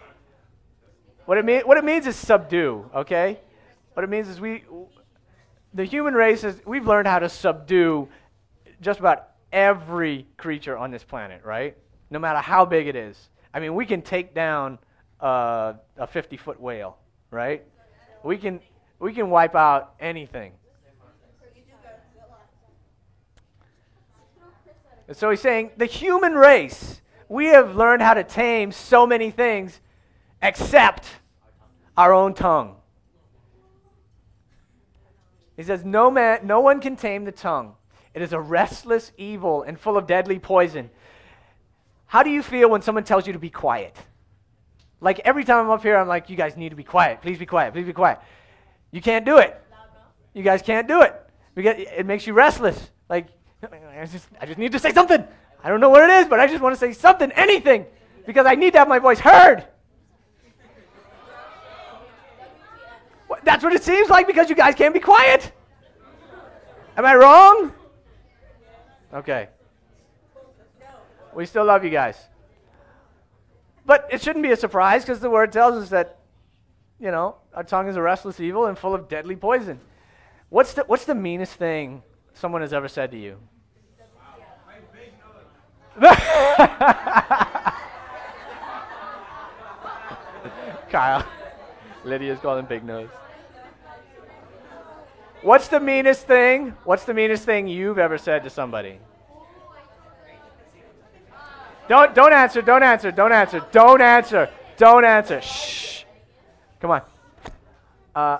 What 1.25 1.37
it 1.37 1.45
mean, 1.45 1.61
what 1.61 1.77
it 1.77 1.83
means 1.85 2.07
is 2.07 2.15
subdue. 2.15 2.89
Okay, 2.93 3.39
what 3.93 4.03
it 4.03 4.09
means 4.09 4.27
is 4.27 4.41
we, 4.41 4.63
the 5.73 5.83
human 5.83 6.13
race 6.13 6.43
is 6.43 6.61
we've 6.65 6.87
learned 6.87 7.07
how 7.07 7.19
to 7.19 7.29
subdue 7.29 8.07
just 8.81 8.99
about 8.99 9.29
every 9.51 10.25
creature 10.37 10.77
on 10.77 10.91
this 10.91 11.03
planet, 11.03 11.43
right? 11.43 11.77
No 12.09 12.19
matter 12.19 12.39
how 12.39 12.65
big 12.65 12.87
it 12.87 12.95
is. 12.95 13.29
I 13.53 13.59
mean, 13.59 13.75
we 13.75 13.85
can 13.85 14.01
take 14.01 14.33
down 14.33 14.79
uh, 15.19 15.73
a 15.97 16.07
50 16.07 16.37
foot 16.37 16.59
whale, 16.59 16.97
right? 17.31 17.63
We 18.23 18.37
can 18.37 18.59
we 18.99 19.13
can 19.13 19.29
wipe 19.29 19.55
out 19.55 19.93
anything. 19.99 20.53
And 25.07 25.17
so 25.17 25.31
he's 25.31 25.41
saying 25.41 25.71
the 25.77 25.87
human 25.87 26.35
race, 26.35 27.01
we 27.29 27.47
have 27.47 27.75
learned 27.75 28.03
how 28.03 28.13
to 28.13 28.23
tame 28.23 28.71
so 28.71 29.07
many 29.07 29.31
things 29.31 29.79
except 30.41 31.07
our 31.97 32.13
own 32.13 32.33
tongue. 32.35 32.75
He 35.59 35.65
says, 35.65 35.83
no, 35.83 36.09
man, 36.09 36.47
no 36.47 36.61
one 36.61 36.79
can 36.79 36.95
tame 36.95 37.25
the 37.25 37.33
tongue. 37.33 37.73
It 38.13 38.21
is 38.21 38.31
a 38.31 38.39
restless 38.39 39.11
evil 39.17 39.63
and 39.63 39.77
full 39.77 39.97
of 39.97 40.07
deadly 40.07 40.39
poison. 40.39 40.89
How 42.05 42.23
do 42.23 42.29
you 42.29 42.41
feel 42.41 42.69
when 42.69 42.81
someone 42.81 43.03
tells 43.03 43.27
you 43.27 43.33
to 43.33 43.39
be 43.39 43.49
quiet? 43.49 43.93
Like 45.01 45.19
every 45.25 45.43
time 45.43 45.65
I'm 45.65 45.69
up 45.69 45.83
here, 45.83 45.97
I'm 45.97 46.07
like, 46.07 46.29
you 46.29 46.37
guys 46.37 46.55
need 46.55 46.69
to 46.69 46.77
be 46.77 46.85
quiet. 46.85 47.21
Please 47.21 47.37
be 47.37 47.45
quiet. 47.45 47.73
Please 47.73 47.85
be 47.85 47.91
quiet. 47.91 48.19
You 48.91 49.01
can't 49.01 49.25
do 49.25 49.39
it. 49.39 49.61
You 50.33 50.43
guys 50.43 50.61
can't 50.61 50.87
do 50.87 51.01
it. 51.01 51.13
It 51.57 52.05
makes 52.05 52.25
you 52.25 52.31
restless. 52.31 52.91
Like, 53.09 53.27
I 53.61 54.05
just, 54.05 54.29
I 54.39 54.45
just 54.45 54.59
need 54.59 54.71
to 54.71 54.79
say 54.79 54.93
something. 54.93 55.27
I 55.61 55.67
don't 55.67 55.81
know 55.81 55.89
what 55.89 56.09
it 56.09 56.09
is, 56.21 56.27
but 56.29 56.39
I 56.39 56.47
just 56.47 56.61
want 56.61 56.73
to 56.73 56.79
say 56.79 56.93
something, 56.93 57.33
anything, 57.33 57.85
because 58.25 58.45
I 58.45 58.55
need 58.55 58.71
to 58.71 58.79
have 58.79 58.87
my 58.87 58.99
voice 58.99 59.19
heard. 59.19 59.65
That's 63.49 63.63
what 63.63 63.73
it 63.73 63.81
seems 63.81 64.11
like 64.11 64.27
because 64.27 64.47
you 64.47 64.55
guys 64.55 64.75
can't 64.75 64.93
be 64.93 64.99
quiet. 64.99 65.51
Am 66.95 67.03
I 67.03 67.15
wrong? 67.15 67.73
Okay. 69.11 69.49
We 71.33 71.47
still 71.47 71.65
love 71.65 71.83
you 71.83 71.89
guys. 71.89 72.15
But 73.87 74.07
it 74.11 74.21
shouldn't 74.21 74.43
be 74.43 74.51
a 74.51 74.55
surprise 74.55 75.01
because 75.01 75.19
the 75.19 75.31
word 75.31 75.51
tells 75.51 75.81
us 75.81 75.89
that, 75.89 76.19
you 76.99 77.09
know, 77.09 77.37
our 77.55 77.63
tongue 77.63 77.87
is 77.87 77.95
a 77.95 78.01
restless 78.03 78.39
evil 78.39 78.67
and 78.67 78.77
full 78.77 78.93
of 78.93 79.09
deadly 79.09 79.35
poison. 79.35 79.79
What's 80.49 80.75
the, 80.75 80.83
what's 80.83 81.05
the 81.05 81.15
meanest 81.15 81.53
thing 81.53 82.03
someone 82.35 82.61
has 82.61 82.71
ever 82.71 82.87
said 82.87 83.09
to 83.09 83.17
you? 83.17 83.39
Kyle. 90.91 91.25
Lydia's 92.03 92.39
calling 92.41 92.65
big 92.65 92.83
nose. 92.83 93.09
What's 95.41 95.69
the 95.69 95.79
meanest 95.79 96.27
thing? 96.27 96.75
What's 96.83 97.05
the 97.05 97.13
meanest 97.13 97.45
thing 97.45 97.67
you've 97.67 97.99
ever 97.99 98.17
said 98.17 98.43
to 98.43 98.49
somebody? 98.49 98.99
Don't 101.87 102.13
don't 102.13 102.33
answer, 102.33 102.61
don't 102.61 102.83
answer, 102.83 103.11
don't 103.11 103.31
answer, 103.31 103.65
don't 103.71 104.01
answer, 104.01 104.49
don't 104.77 105.05
answer. 105.05 105.41
Shh. 105.41 106.03
Come 106.79 106.91
on. 106.91 107.01
Uh, 108.13 108.39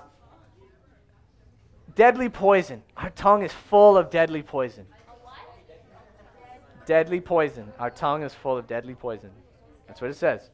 deadly 1.95 2.29
poison. 2.29 2.83
Our 2.97 3.09
tongue 3.11 3.43
is 3.43 3.51
full 3.53 3.97
of 3.97 4.09
deadly 4.09 4.43
poison. 4.43 4.85
Deadly 6.85 7.21
poison. 7.21 7.71
Our 7.79 7.91
tongue 7.91 8.23
is 8.23 8.33
full 8.33 8.57
of 8.57 8.67
deadly 8.67 8.95
poison. 8.95 9.31
That's 9.87 10.01
what 10.01 10.09
it 10.09 10.15
says. 10.15 10.49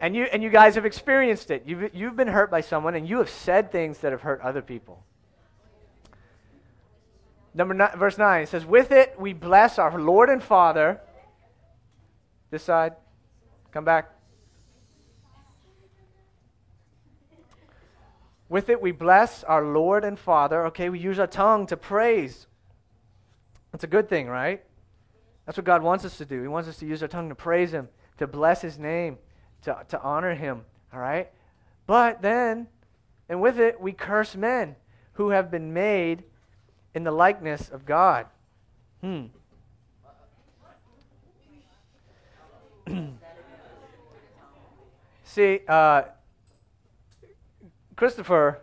And 0.00 0.14
you, 0.14 0.24
and 0.24 0.42
you 0.42 0.50
guys 0.50 0.74
have 0.74 0.84
experienced 0.84 1.50
it. 1.50 1.62
You've, 1.66 1.94
you've 1.94 2.16
been 2.16 2.28
hurt 2.28 2.50
by 2.50 2.60
someone, 2.60 2.94
and 2.94 3.08
you 3.08 3.18
have 3.18 3.30
said 3.30 3.70
things 3.70 3.98
that 3.98 4.12
have 4.12 4.22
hurt 4.22 4.40
other 4.40 4.62
people. 4.62 5.04
Number 7.54 7.72
nine, 7.72 7.96
verse 7.96 8.18
9, 8.18 8.42
it 8.42 8.48
says, 8.48 8.66
With 8.66 8.90
it 8.90 9.14
we 9.18 9.32
bless 9.32 9.78
our 9.78 10.00
Lord 10.00 10.28
and 10.28 10.42
Father. 10.42 11.00
This 12.50 12.64
side. 12.64 12.94
Come 13.70 13.84
back. 13.84 14.10
With 18.48 18.68
it, 18.68 18.80
we 18.80 18.92
bless 18.92 19.42
our 19.44 19.64
Lord 19.64 20.04
and 20.04 20.18
Father. 20.18 20.66
Okay, 20.66 20.88
we 20.88 20.98
use 20.98 21.18
our 21.18 21.26
tongue 21.26 21.66
to 21.68 21.76
praise. 21.76 22.46
That's 23.72 23.84
a 23.84 23.88
good 23.88 24.08
thing, 24.08 24.28
right? 24.28 24.62
That's 25.46 25.58
what 25.58 25.64
God 25.64 25.82
wants 25.82 26.04
us 26.04 26.18
to 26.18 26.24
do. 26.24 26.40
He 26.40 26.48
wants 26.48 26.68
us 26.68 26.76
to 26.78 26.86
use 26.86 27.02
our 27.02 27.08
tongue 27.08 27.28
to 27.30 27.34
praise 27.34 27.72
Him, 27.72 27.88
to 28.18 28.26
bless 28.26 28.62
His 28.62 28.78
name, 28.78 29.18
to, 29.62 29.76
to 29.88 30.00
honor 30.00 30.34
Him, 30.34 30.62
all 30.92 31.00
right? 31.00 31.30
But 31.86 32.22
then, 32.22 32.68
and 33.28 33.40
with 33.40 33.58
it, 33.58 33.80
we 33.80 33.92
curse 33.92 34.36
men 34.36 34.76
who 35.14 35.30
have 35.30 35.50
been 35.50 35.72
made 35.72 36.22
in 36.94 37.04
the 37.04 37.10
likeness 37.10 37.68
of 37.68 37.84
God. 37.84 38.26
Hmm. 39.00 39.24
See, 45.24 45.60
uh, 45.66 46.02
Christopher, 47.96 48.60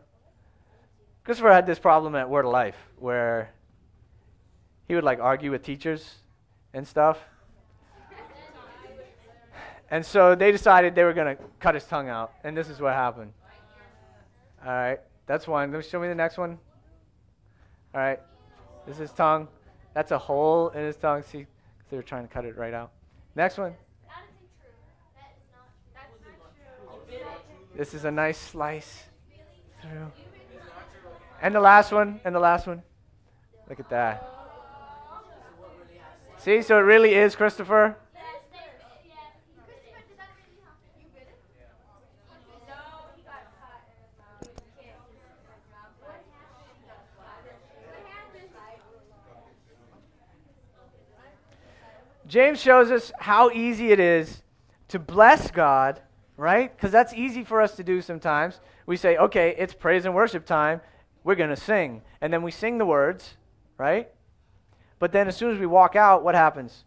Christopher 1.24 1.52
had 1.52 1.66
this 1.66 1.80
problem 1.80 2.16
at 2.16 2.30
Word 2.30 2.46
of 2.46 2.52
Life 2.52 2.78
where 2.98 3.52
he 4.88 4.96
would 4.96 5.04
like 5.04 5.20
argue 5.20 5.52
with 5.52 5.64
teachers 5.64 6.16
and 6.74 6.88
stuff. 6.88 7.20
And 9.90 10.06
so 10.06 10.36
they 10.36 10.54
decided 10.54 10.96
they 10.96 11.04
were 11.04 11.14
going 11.14 11.36
to 11.36 11.44
cut 11.60 11.76
his 11.76 11.84
tongue 11.84 12.08
out, 12.08 12.32
and 12.46 12.56
this 12.56 12.70
is 12.70 12.80
what 12.80 12.94
happened. 12.94 13.34
All 14.66 14.72
right, 14.72 15.00
that's 15.26 15.48
one. 15.48 15.72
Let 15.72 15.80
me 15.80 15.84
show 15.84 16.00
me 16.00 16.08
the 16.08 16.16
next 16.16 16.38
one. 16.38 16.58
All 17.94 18.02
right, 18.02 18.20
this 18.88 19.00
is 19.00 19.12
tongue. 19.12 19.48
That's 19.94 20.12
a 20.12 20.18
hole 20.18 20.70
in 20.70 20.86
his 20.86 20.96
tongue. 20.96 21.24
See, 21.24 21.46
they 21.90 21.98
were 21.98 22.04
trying 22.04 22.28
to 22.28 22.34
cut 22.34 22.46
it 22.46 22.58
right 22.58 22.74
out. 22.74 22.92
Next 23.36 23.58
one. 23.58 23.74
This 27.76 27.94
is 27.94 28.06
a 28.06 28.12
nice 28.12 28.38
slice 28.38 29.04
through. 29.82 30.12
And 31.42 31.56
the 31.56 31.60
last 31.60 31.92
one, 31.92 32.22
and 32.24 32.36
the 32.36 32.40
last 32.40 32.68
one. 32.68 32.84
Look 33.68 33.80
at 33.80 33.90
that. 33.90 34.28
See, 36.38 36.62
so 36.62 36.78
it 36.78 36.82
really 36.82 37.14
is 37.14 37.36
Christopher. 37.36 37.98
James 52.32 52.62
shows 52.62 52.92
us 52.92 53.12
how 53.20 53.50
easy 53.50 53.92
it 53.92 54.00
is 54.00 54.42
to 54.88 55.00
bless 55.00 55.52
God, 55.52 56.02
right? 56.38 56.74
Because 56.74 56.90
that's 56.90 57.14
easy 57.14 57.44
for 57.44 57.60
us 57.60 57.76
to 57.76 57.84
do 57.84 58.02
sometimes. 58.02 58.62
We 58.86 58.96
say, 58.96 59.18
okay, 59.18 59.54
it's 59.58 59.74
praise 59.74 60.06
and 60.06 60.16
worship 60.16 60.46
time. 60.46 60.80
We're 61.26 61.36
going 61.36 61.50
to 61.50 61.58
sing. 61.58 62.04
And 62.22 62.32
then 62.32 62.42
we 62.42 62.50
sing 62.50 62.78
the 62.78 62.86
words, 62.86 63.36
right? 63.78 64.08
But 64.98 65.12
then 65.12 65.28
as 65.28 65.36
soon 65.36 65.54
as 65.54 65.60
we 65.60 65.66
walk 65.66 65.98
out, 65.98 66.24
what 66.24 66.34
happens? 66.34 66.86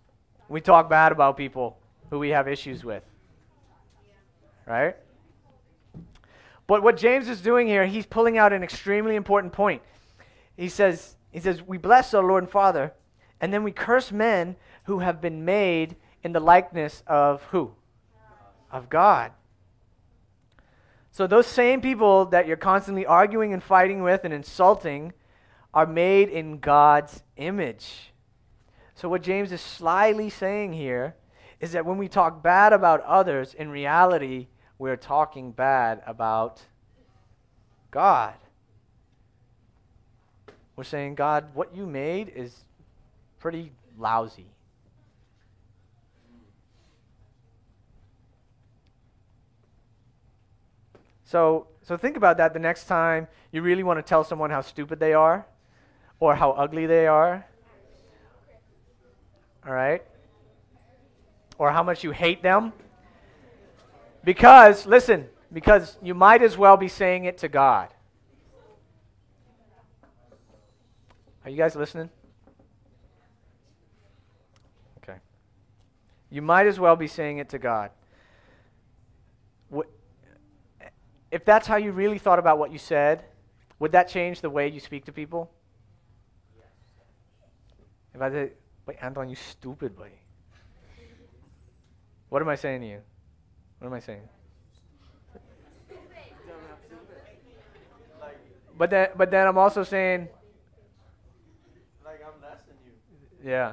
We 0.49 0.63
talk 0.63 0.89
bad 0.89 1.13
about 1.13 1.37
people 1.37 1.77
who 2.09 2.19
we 2.19 2.31
have 2.31 2.49
issues 2.49 2.83
with, 2.83 3.03
right? 4.65 4.97
But 6.67 6.83
what 6.83 6.97
James 6.97 7.29
is 7.29 7.43
doing 7.43 7.67
here, 7.67 7.85
he's 7.85 8.07
pulling 8.07 8.39
out 8.39 8.55
an 8.55 8.63
extremely 8.63 9.15
important 9.15 9.53
point. 9.53 9.83
He 10.57 10.71
says, 10.71 11.17
He 11.33 11.41
says, 11.41 11.61
We 11.61 11.77
bless 11.77 12.15
our 12.15 12.25
Lord 12.25 12.45
and 12.45 12.51
Father, 12.51 12.95
and 13.43 13.53
then 13.53 13.63
we 13.63 13.73
curse 13.73 14.11
men 14.11 14.57
who 14.85 15.01
have 15.01 15.21
been 15.21 15.45
made 15.45 15.97
in 16.23 16.33
the 16.33 16.41
likeness 16.41 17.03
of 17.07 17.43
who? 17.45 17.73
Of 18.71 18.89
God. 18.89 19.33
So 21.11 21.27
those 21.27 21.47
same 21.47 21.81
people 21.81 22.27
that 22.27 22.47
you're 22.47 22.57
constantly 22.57 23.07
arguing 23.07 23.53
and 23.53 23.63
fighting 23.63 24.03
with 24.03 24.25
and 24.25 24.35
insulting 24.35 25.13
are 25.73 25.87
made 25.87 26.29
in 26.29 26.59
God's 26.59 27.23
image. 27.37 28.13
So 28.95 29.09
what 29.09 29.23
James 29.23 29.53
is 29.53 29.61
slyly 29.61 30.31
saying 30.31 30.73
here 30.73 31.15
is 31.61 31.73
that 31.73 31.87
when 31.87 31.99
we 31.99 32.09
talk 32.09 32.43
bad 32.43 32.73
about 32.73 33.01
others, 33.03 33.55
in 33.55 33.71
reality, 33.71 34.49
we're 34.79 34.97
talking 34.97 35.53
bad 35.53 36.03
about 36.07 36.63
God. 37.91 38.35
We're 40.77 40.85
saying, 40.85 41.15
God, 41.15 41.55
what 41.55 41.75
you 41.75 41.87
made 41.87 42.29
is 42.29 42.65
pretty 43.39 43.71
lousy. 43.97 44.54
So, 51.35 51.67
so 51.83 51.97
think 51.97 52.17
about 52.17 52.37
that 52.37 52.53
the 52.53 52.61
next 52.61 52.85
time 52.85 53.27
you 53.51 53.61
really 53.61 53.83
want 53.83 53.99
to 53.99 54.05
tell 54.05 54.23
someone 54.23 54.51
how 54.51 54.61
stupid 54.61 55.01
they 55.01 55.15
are 55.15 55.45
or 56.21 56.37
how 56.37 56.53
ugly 56.53 56.87
they 56.87 57.09
are. 57.09 57.45
All 59.67 59.75
right? 59.75 60.01
Or 61.59 61.73
how 61.73 61.83
much 61.83 62.05
you 62.05 62.13
hate 62.13 62.41
them. 62.41 62.73
Because, 64.23 64.87
listen, 64.87 65.27
because 65.53 65.99
you 66.01 66.15
might 66.15 66.41
as 66.41 66.57
well 66.57 66.77
be 66.77 66.87
saying 66.87 67.25
it 67.25 67.39
to 67.39 67.49
God. 67.49 67.89
Are 71.45 71.51
you 71.51 71.57
guys 71.57 71.75
listening? 71.75 72.11
Okay. 74.99 75.19
You 76.31 76.43
might 76.43 76.69
as 76.69 76.79
well 76.79 76.95
be 76.95 77.09
saying 77.09 77.39
it 77.39 77.49
to 77.49 77.59
God. 77.59 77.91
If 81.35 81.45
that's 81.45 81.67
how 81.67 81.75
you 81.75 81.91
really 81.91 82.19
thought 82.19 82.39
about 82.39 82.61
what 82.61 82.71
you 82.71 82.79
said, 82.79 83.25
would 83.81 83.91
that 83.91 84.07
change 84.07 84.41
the 84.41 84.49
way 84.49 84.69
you 84.69 84.79
speak 84.79 85.05
to 85.07 85.13
people? 85.13 85.51
If 88.15 88.23
I 88.23 88.31
said, 88.31 88.53
wait, 88.87 88.99
Anton, 89.03 89.29
you 89.29 89.35
stupid 89.35 89.97
boy. 89.97 90.13
What 92.29 92.41
am 92.41 92.49
I 92.49 92.55
saying 92.55 92.83
to 92.83 92.87
you? 92.87 93.01
What 93.81 93.89
am 93.89 93.95
I 93.95 93.99
saying? 93.99 94.29
But 98.79 98.91
then, 98.91 99.09
but 99.17 99.33
then 99.33 99.49
I'm 99.49 99.59
also 99.59 99.83
saying, 99.83 100.29
like 102.05 102.21
I'm 102.25 102.41
less 102.49 102.63
than 102.63 102.77
you. 102.87 103.51
Yeah. 103.51 103.73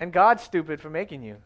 And 0.00 0.12
God's 0.12 0.42
stupid 0.42 0.80
for 0.80 0.90
making 0.90 1.22
you. 1.22 1.36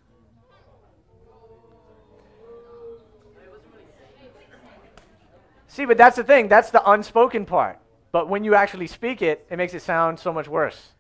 See, 5.72 5.86
but 5.86 5.96
that's 5.96 6.16
the 6.16 6.22
thing. 6.22 6.48
That's 6.48 6.70
the 6.70 6.86
unspoken 6.90 7.46
part. 7.46 7.78
But 8.10 8.28
when 8.28 8.44
you 8.44 8.54
actually 8.54 8.86
speak 8.86 9.22
it, 9.22 9.46
it 9.48 9.56
makes 9.56 9.72
it 9.72 9.80
sound 9.80 10.18
so 10.20 10.30
much 10.30 10.46
worse. 10.46 10.90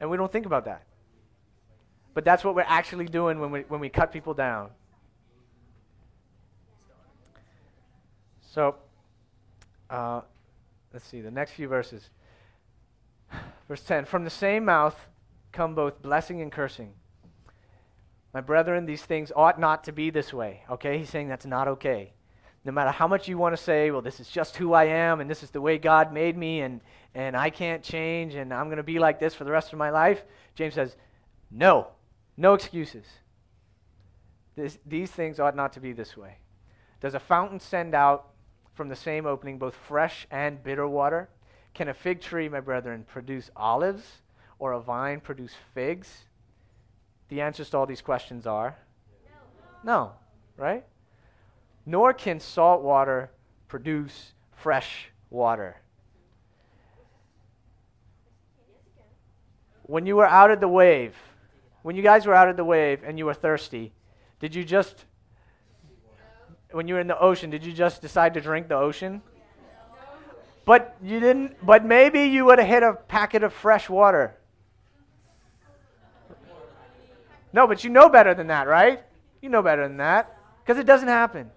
And 0.00 0.08
we 0.08 0.16
don't 0.16 0.32
think 0.32 0.46
about 0.46 0.64
that. 0.64 0.84
But 2.14 2.24
that's 2.24 2.42
what 2.42 2.54
we're 2.54 2.62
actually 2.62 3.04
doing 3.04 3.40
when 3.40 3.50
we, 3.50 3.60
when 3.68 3.80
we 3.80 3.90
cut 3.90 4.10
people 4.10 4.32
down. 4.32 4.70
So, 8.52 8.76
uh, 9.90 10.22
let's 10.94 11.06
see, 11.06 11.20
the 11.20 11.30
next 11.30 11.50
few 11.50 11.68
verses. 11.68 12.08
Verse 13.68 13.82
10 13.82 14.06
From 14.06 14.24
the 14.24 14.30
same 14.30 14.64
mouth 14.64 14.96
come 15.52 15.74
both 15.74 16.00
blessing 16.00 16.40
and 16.40 16.50
cursing. 16.50 16.94
My 18.32 18.40
brethren, 18.40 18.86
these 18.86 19.02
things 19.02 19.30
ought 19.36 19.60
not 19.60 19.84
to 19.84 19.92
be 19.92 20.08
this 20.08 20.32
way. 20.32 20.62
Okay? 20.70 20.96
He's 20.96 21.10
saying 21.10 21.28
that's 21.28 21.44
not 21.44 21.68
okay. 21.68 22.13
No 22.64 22.72
matter 22.72 22.90
how 22.90 23.06
much 23.06 23.28
you 23.28 23.36
want 23.36 23.54
to 23.54 23.62
say, 23.62 23.90
well, 23.90 24.00
this 24.00 24.20
is 24.20 24.28
just 24.28 24.56
who 24.56 24.72
I 24.72 24.84
am, 24.84 25.20
and 25.20 25.28
this 25.28 25.42
is 25.42 25.50
the 25.50 25.60
way 25.60 25.76
God 25.76 26.12
made 26.12 26.36
me, 26.36 26.62
and, 26.62 26.80
and 27.14 27.36
I 27.36 27.50
can't 27.50 27.82
change, 27.82 28.34
and 28.34 28.54
I'm 28.54 28.66
going 28.66 28.78
to 28.78 28.82
be 28.82 28.98
like 28.98 29.20
this 29.20 29.34
for 29.34 29.44
the 29.44 29.50
rest 29.50 29.72
of 29.72 29.78
my 29.78 29.90
life, 29.90 30.22
James 30.54 30.74
says, 30.74 30.96
no, 31.50 31.88
no 32.36 32.54
excuses. 32.54 33.04
This, 34.56 34.78
these 34.86 35.10
things 35.10 35.38
ought 35.40 35.54
not 35.54 35.74
to 35.74 35.80
be 35.80 35.92
this 35.92 36.16
way. 36.16 36.38
Does 37.00 37.14
a 37.14 37.20
fountain 37.20 37.60
send 37.60 37.94
out 37.94 38.30
from 38.72 38.88
the 38.88 38.96
same 38.96 39.26
opening 39.26 39.58
both 39.58 39.74
fresh 39.74 40.26
and 40.30 40.62
bitter 40.62 40.88
water? 40.88 41.28
Can 41.74 41.88
a 41.88 41.94
fig 41.94 42.20
tree, 42.20 42.48
my 42.48 42.60
brethren, 42.60 43.04
produce 43.06 43.50
olives, 43.56 44.22
or 44.58 44.72
a 44.72 44.80
vine 44.80 45.20
produce 45.20 45.52
figs? 45.74 46.24
The 47.28 47.42
answers 47.42 47.68
to 47.70 47.78
all 47.78 47.86
these 47.86 48.00
questions 48.00 48.46
are 48.46 48.76
no, 49.84 49.92
no 49.92 50.12
right? 50.56 50.84
Nor 51.86 52.12
can 52.12 52.40
salt 52.40 52.82
water 52.82 53.30
produce 53.68 54.32
fresh 54.52 55.10
water. 55.30 55.76
When 59.82 60.06
you 60.06 60.16
were 60.16 60.26
out 60.26 60.50
at 60.50 60.60
the 60.60 60.68
wave, 60.68 61.14
when 61.82 61.94
you 61.94 62.02
guys 62.02 62.24
were 62.24 62.34
out 62.34 62.48
at 62.48 62.56
the 62.56 62.64
wave 62.64 63.02
and 63.04 63.18
you 63.18 63.26
were 63.26 63.34
thirsty, 63.34 63.92
did 64.40 64.54
you 64.54 64.64
just, 64.64 65.04
when 66.70 66.88
you 66.88 66.94
were 66.94 67.00
in 67.00 67.06
the 67.06 67.18
ocean, 67.18 67.50
did 67.50 67.64
you 67.64 67.72
just 67.72 68.00
decide 68.00 68.32
to 68.34 68.40
drink 68.40 68.68
the 68.68 68.76
ocean? 68.76 69.20
But 70.64 70.96
you 71.02 71.20
didn't, 71.20 71.64
but 71.64 71.84
maybe 71.84 72.22
you 72.24 72.46
would 72.46 72.58
have 72.58 72.68
hit 72.68 72.82
a 72.82 72.94
packet 72.94 73.42
of 73.42 73.52
fresh 73.52 73.90
water. 73.90 74.34
No, 77.52 77.66
but 77.66 77.84
you 77.84 77.90
know 77.90 78.08
better 78.08 78.34
than 78.34 78.46
that, 78.46 78.66
right? 78.66 79.02
You 79.42 79.50
know 79.50 79.62
better 79.62 79.86
than 79.86 79.98
that. 79.98 80.36
Because 80.64 80.78
it 80.80 80.86
doesn't 80.86 81.08
happen. 81.08 81.50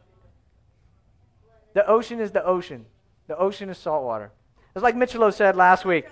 The 1.77 1.85
ocean 1.85 2.19
is 2.19 2.31
the 2.31 2.43
ocean. 2.43 2.87
The 3.27 3.37
ocean 3.37 3.69
is 3.69 3.77
salt 3.77 4.03
water. 4.03 4.31
It's 4.73 4.81
like 4.81 4.95
Michelo 4.95 5.31
said 5.31 5.55
last 5.55 5.85
week. 5.85 6.07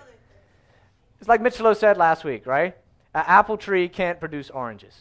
It's 1.20 1.28
like 1.28 1.42
Michelo 1.42 1.76
said 1.76 1.98
last 1.98 2.24
week, 2.24 2.46
right? 2.46 2.76
An 3.16 3.24
apple 3.26 3.58
tree 3.58 3.90
can't 3.90 4.20
produce 4.20 4.52
oranges. 4.52 4.96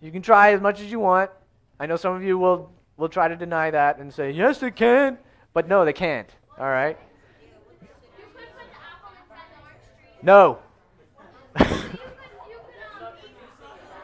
You 0.00 0.10
can 0.10 0.22
try 0.22 0.54
as 0.54 0.62
much 0.62 0.80
as 0.80 0.90
you 0.90 0.98
want. 0.98 1.30
I 1.78 1.84
know 1.84 1.96
some 1.96 2.16
of 2.16 2.22
you 2.22 2.38
will, 2.38 2.72
will 2.96 3.10
try 3.10 3.28
to 3.28 3.36
deny 3.36 3.70
that 3.72 3.98
and 3.98 4.10
say, 4.10 4.30
yes, 4.30 4.56
they 4.60 4.70
can. 4.70 5.18
But 5.52 5.68
no, 5.68 5.84
they 5.84 5.92
can't. 5.92 6.30
All 6.58 6.64
right? 6.64 6.98
No. 10.22 10.60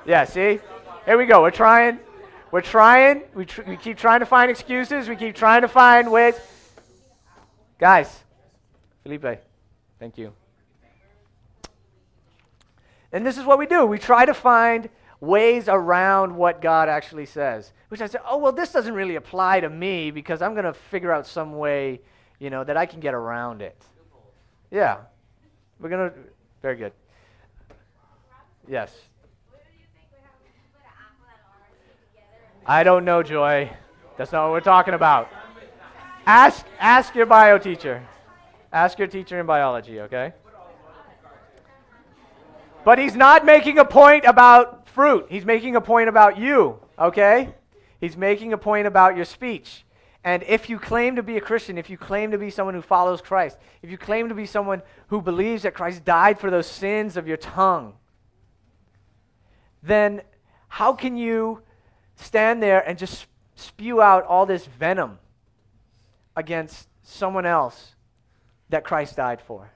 yeah, 0.04 0.26
see? 0.26 0.60
Here 1.06 1.16
we 1.16 1.24
go. 1.24 1.40
We're 1.40 1.50
trying. 1.50 2.00
We're 2.52 2.60
trying. 2.60 3.22
We, 3.34 3.46
tr- 3.46 3.62
we 3.66 3.76
keep 3.78 3.96
trying 3.96 4.20
to 4.20 4.26
find 4.26 4.50
excuses. 4.50 5.08
We 5.08 5.16
keep 5.16 5.34
trying 5.34 5.62
to 5.62 5.68
find 5.68 6.12
ways. 6.12 6.34
Guys, 7.78 8.20
Felipe, 9.02 9.42
thank 9.98 10.18
you. 10.18 10.32
And 13.10 13.26
this 13.26 13.38
is 13.38 13.44
what 13.44 13.58
we 13.58 13.66
do. 13.66 13.86
We 13.86 13.98
try 13.98 14.26
to 14.26 14.34
find 14.34 14.90
ways 15.20 15.68
around 15.68 16.36
what 16.36 16.60
God 16.60 16.90
actually 16.90 17.26
says. 17.26 17.72
Which 17.88 18.02
I 18.02 18.06
say, 18.06 18.18
oh, 18.28 18.36
well, 18.36 18.52
this 18.52 18.70
doesn't 18.70 18.94
really 18.94 19.16
apply 19.16 19.60
to 19.60 19.70
me 19.70 20.10
because 20.10 20.42
I'm 20.42 20.52
going 20.52 20.64
to 20.64 20.74
figure 20.74 21.10
out 21.10 21.26
some 21.26 21.56
way, 21.56 22.00
you 22.38 22.50
know, 22.50 22.64
that 22.64 22.76
I 22.76 22.84
can 22.84 23.00
get 23.00 23.14
around 23.14 23.62
it. 23.62 23.80
Yeah. 24.70 24.98
We're 25.80 25.88
going 25.88 26.10
to, 26.10 26.16
very 26.60 26.76
good. 26.76 26.92
Yes. 28.68 28.94
I 32.64 32.84
don't 32.84 33.04
know, 33.04 33.22
Joy. 33.24 33.72
That's 34.16 34.30
not 34.30 34.44
what 34.44 34.52
we're 34.52 34.60
talking 34.60 34.94
about. 34.94 35.28
Ask, 36.26 36.64
ask 36.78 37.14
your 37.14 37.26
bio 37.26 37.58
teacher. 37.58 38.06
Ask 38.72 38.98
your 38.98 39.08
teacher 39.08 39.40
in 39.40 39.46
biology, 39.46 40.00
okay? 40.02 40.32
But 42.84 42.98
he's 42.98 43.16
not 43.16 43.44
making 43.44 43.78
a 43.78 43.84
point 43.84 44.24
about 44.24 44.88
fruit. 44.88 45.26
He's 45.28 45.44
making 45.44 45.74
a 45.74 45.80
point 45.80 46.08
about 46.08 46.38
you, 46.38 46.78
okay? 46.98 47.52
He's 48.00 48.16
making 48.16 48.52
a 48.52 48.58
point 48.58 48.86
about 48.86 49.16
your 49.16 49.24
speech. 49.24 49.84
And 50.24 50.44
if 50.44 50.70
you 50.70 50.78
claim 50.78 51.16
to 51.16 51.22
be 51.22 51.36
a 51.36 51.40
Christian, 51.40 51.78
if 51.78 51.90
you 51.90 51.98
claim 51.98 52.30
to 52.30 52.38
be 52.38 52.50
someone 52.50 52.74
who 52.74 52.82
follows 52.82 53.20
Christ, 53.20 53.58
if 53.82 53.90
you 53.90 53.98
claim 53.98 54.28
to 54.28 54.36
be 54.36 54.46
someone 54.46 54.82
who 55.08 55.20
believes 55.20 55.64
that 55.64 55.74
Christ 55.74 56.04
died 56.04 56.38
for 56.38 56.48
those 56.48 56.68
sins 56.68 57.16
of 57.16 57.26
your 57.26 57.36
tongue, 57.36 57.94
then 59.82 60.22
how 60.68 60.92
can 60.92 61.16
you 61.16 61.62
stand 62.16 62.62
there 62.62 62.86
and 62.86 62.98
just 62.98 63.26
spew 63.56 64.00
out 64.00 64.24
all 64.24 64.46
this 64.46 64.66
venom 64.66 65.18
against 66.36 66.88
someone 67.02 67.46
else 67.46 67.94
that 68.68 68.84
Christ 68.84 69.16
died 69.16 69.40
for? 69.40 69.70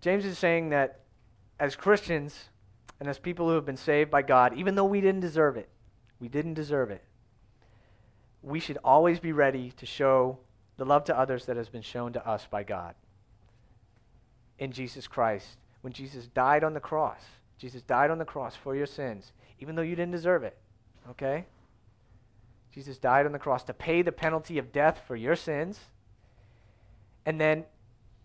James 0.00 0.24
is 0.24 0.38
saying 0.38 0.70
that 0.70 1.00
as 1.58 1.74
Christians, 1.74 2.48
and 3.00 3.08
as 3.08 3.18
people 3.18 3.48
who 3.48 3.54
have 3.54 3.66
been 3.66 3.76
saved 3.76 4.10
by 4.10 4.22
God, 4.22 4.54
even 4.56 4.74
though 4.74 4.84
we 4.84 5.00
didn't 5.00 5.20
deserve 5.20 5.56
it, 5.56 5.68
we 6.20 6.28
didn't 6.28 6.54
deserve 6.54 6.90
it, 6.90 7.02
we 8.42 8.60
should 8.60 8.78
always 8.84 9.18
be 9.18 9.32
ready 9.32 9.72
to 9.72 9.86
show 9.86 10.38
the 10.78 10.86
love 10.86 11.04
to 11.04 11.18
others 11.18 11.44
that 11.46 11.56
has 11.56 11.68
been 11.68 11.82
shown 11.82 12.14
to 12.14 12.26
us 12.26 12.46
by 12.50 12.62
God 12.62 12.94
in 14.58 14.72
Jesus 14.72 15.06
Christ. 15.06 15.58
When 15.82 15.92
Jesus 15.92 16.26
died 16.28 16.64
on 16.64 16.72
the 16.72 16.80
cross, 16.80 17.20
Jesus 17.58 17.82
died 17.82 18.10
on 18.10 18.18
the 18.18 18.24
cross 18.24 18.56
for 18.56 18.74
your 18.74 18.86
sins, 18.86 19.32
even 19.60 19.74
though 19.74 19.82
you 19.82 19.96
didn't 19.96 20.12
deserve 20.12 20.44
it. 20.44 20.56
Okay? 21.10 21.44
Jesus 22.72 22.96
died 22.98 23.26
on 23.26 23.32
the 23.32 23.38
cross 23.38 23.64
to 23.64 23.74
pay 23.74 24.02
the 24.02 24.12
penalty 24.12 24.58
of 24.58 24.72
death 24.72 25.02
for 25.06 25.16
your 25.16 25.36
sins. 25.36 25.80
And 27.26 27.40
then 27.40 27.64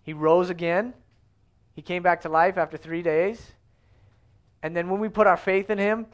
he 0.03 0.13
rose 0.13 0.49
again. 0.49 0.93
He 1.75 1.81
came 1.81 2.03
back 2.03 2.21
to 2.21 2.29
life 2.29 2.57
after 2.57 2.77
three 2.77 3.01
days. 3.01 3.53
And 4.61 4.75
then 4.75 4.89
when 4.89 4.99
we 4.99 5.09
put 5.09 5.27
our 5.27 5.37
faith 5.37 5.69
in 5.69 5.79
him, 5.79 6.05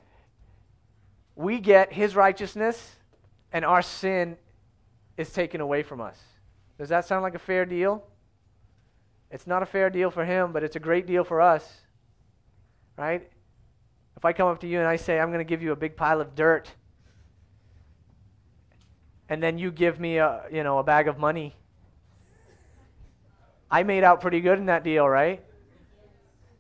we 1.36 1.60
get 1.60 1.92
his 1.92 2.16
righteousness 2.16 2.96
and 3.52 3.66
our 3.66 3.82
sin 3.82 4.38
is 5.20 5.30
taken 5.34 5.60
away 5.60 5.84
from 5.84 6.00
us. 6.00 6.18
Does 6.78 6.88
that 6.90 7.06
sound 7.06 7.24
like 7.24 7.36
a 7.36 7.40
fair 7.40 7.66
deal? 7.66 8.06
It's 9.30 9.46
not 9.46 9.62
a 9.62 9.66
fair 9.66 9.90
deal 9.90 10.10
for 10.10 10.24
him, 10.24 10.54
but 10.54 10.64
it's 10.64 10.78
a 10.78 10.80
great 10.80 11.06
deal 11.06 11.26
for 11.26 11.42
us. 11.42 11.82
Right? 12.98 13.30
If 14.16 14.24
I 14.24 14.32
come 14.32 14.48
up 14.48 14.62
to 14.62 14.68
you 14.68 14.80
and 14.80 14.88
I 14.88 14.96
say, 14.96 15.20
I'm 15.20 15.28
going 15.28 15.40
to 15.40 15.50
give 15.50 15.62
you 15.62 15.74
a 15.74 15.76
big 15.76 15.98
pile 15.98 16.22
of 16.22 16.36
dirt, 16.36 16.72
and 19.28 19.44
then 19.44 19.58
you 19.58 19.72
give 19.72 20.00
me 20.00 20.18
a, 20.20 20.44
you 20.52 20.64
know, 20.64 20.80
a 20.80 20.84
bag 20.84 21.10
of 21.10 21.18
money, 21.18 21.54
I 23.70 23.84
made 23.84 24.06
out 24.06 24.22
pretty 24.22 24.40
good 24.40 24.58
in 24.58 24.68
that 24.68 24.86
deal, 24.86 25.08
right? 25.08 25.44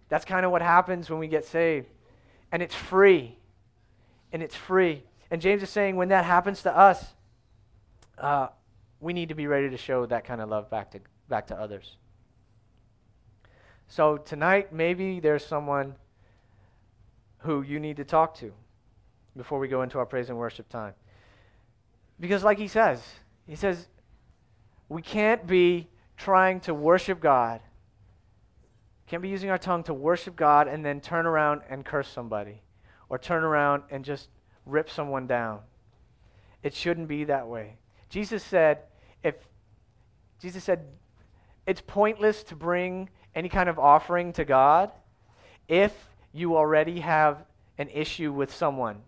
That's 0.09 0.25
kind 0.25 0.45
of 0.45 0.51
what 0.51 0.61
happens 0.61 1.09
when 1.09 1.19
we 1.19 1.29
get 1.29 1.45
saved. 1.45 1.87
And 2.51 2.61
it's 2.61 2.75
free. 2.75 3.37
And 4.33 4.43
it's 4.43 4.55
free. 4.55 5.03
And 5.31 5.41
James 5.41 5.63
is 5.63 5.69
saying 5.69 5.95
when 5.95 6.09
that 6.09 6.25
happens 6.25 6.61
to 6.63 6.77
us, 6.77 7.13
uh, 8.19 8.47
we 8.99 9.13
need 9.13 9.29
to 9.29 9.35
be 9.35 9.47
ready 9.47 9.69
to 9.69 9.77
show 9.77 10.05
that 10.05 10.25
kind 10.25 10.41
of 10.41 10.49
love 10.49 10.69
back 10.69 10.91
to, 10.91 10.99
back 11.27 11.47
to 11.47 11.55
others. 11.55 11.97
So 13.87 14.17
tonight, 14.17 14.71
maybe 14.71 15.19
there's 15.19 15.45
someone 15.45 15.95
who 17.39 17.61
you 17.61 17.79
need 17.79 17.97
to 17.97 18.03
talk 18.03 18.35
to 18.35 18.51
before 19.35 19.57
we 19.57 19.67
go 19.67 19.81
into 19.81 19.97
our 19.97 20.05
praise 20.05 20.29
and 20.29 20.37
worship 20.37 20.69
time. 20.69 20.93
Because, 22.19 22.43
like 22.43 22.57
he 22.57 22.67
says, 22.67 23.01
he 23.47 23.55
says, 23.55 23.87
we 24.89 25.01
can't 25.01 25.47
be 25.47 25.87
trying 26.17 26.59
to 26.61 26.73
worship 26.73 27.19
God, 27.19 27.61
can't 29.07 29.23
be 29.23 29.29
using 29.29 29.49
our 29.49 29.57
tongue 29.57 29.83
to 29.83 29.93
worship 29.93 30.35
God 30.35 30.67
and 30.67 30.85
then 30.85 31.01
turn 31.01 31.25
around 31.25 31.61
and 31.67 31.83
curse 31.83 32.07
somebody 32.07 32.61
or 33.09 33.17
turn 33.17 33.43
around 33.43 33.83
and 33.89 34.05
just 34.05 34.29
rip 34.67 34.87
someone 34.87 35.25
down. 35.25 35.61
It 36.61 36.75
shouldn't 36.75 37.07
be 37.07 37.23
that 37.23 37.47
way. 37.47 37.78
Jesus 38.09 38.43
said, 38.43 38.79
if 39.23 39.35
Jesus 40.39 40.63
said, 40.63 40.85
it's 41.65 41.81
pointless 41.81 42.43
to 42.43 42.55
bring 42.55 43.09
any 43.35 43.49
kind 43.49 43.69
of 43.69 43.77
offering 43.77 44.33
to 44.33 44.45
God 44.45 44.91
if 45.67 45.93
you 46.33 46.57
already 46.57 46.99
have 46.99 47.45
an 47.77 47.89
issue 47.89 48.33
with 48.33 48.53
someone. 48.53 49.01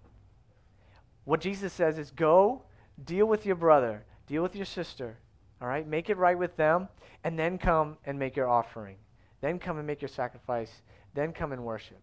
What 1.25 1.41
Jesus 1.41 1.73
says 1.73 1.97
is 1.97 2.11
go, 2.11 2.63
deal 3.03 3.25
with 3.25 3.45
your 3.45 3.55
brother, 3.55 4.05
deal 4.27 4.43
with 4.43 4.55
your 4.55 4.65
sister, 4.65 5.17
all 5.61 5.67
right? 5.67 5.87
Make 5.87 6.09
it 6.09 6.17
right 6.17 6.37
with 6.37 6.55
them, 6.55 6.87
and 7.23 7.37
then 7.37 7.57
come 7.57 7.97
and 8.05 8.17
make 8.17 8.35
your 8.35 8.47
offering. 8.47 8.97
Then 9.41 9.59
come 9.59 9.77
and 9.77 9.87
make 9.87 10.01
your 10.01 10.09
sacrifice. 10.09 10.71
Then 11.13 11.33
come 11.33 11.51
and 11.51 11.63
worship. 11.63 11.99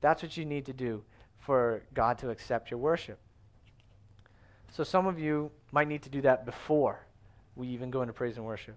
That's 0.00 0.22
what 0.22 0.36
you 0.36 0.44
need 0.44 0.66
to 0.66 0.72
do 0.72 1.02
for 1.38 1.82
God 1.94 2.18
to 2.18 2.30
accept 2.30 2.70
your 2.70 2.80
worship. 2.80 3.18
So 4.72 4.84
some 4.84 5.06
of 5.06 5.18
you 5.18 5.50
might 5.72 5.88
need 5.88 6.02
to 6.02 6.08
do 6.08 6.20
that 6.22 6.46
before 6.46 7.00
we 7.56 7.68
even 7.68 7.90
go 7.90 8.02
into 8.02 8.12
praise 8.12 8.36
and 8.36 8.46
worship. 8.46 8.76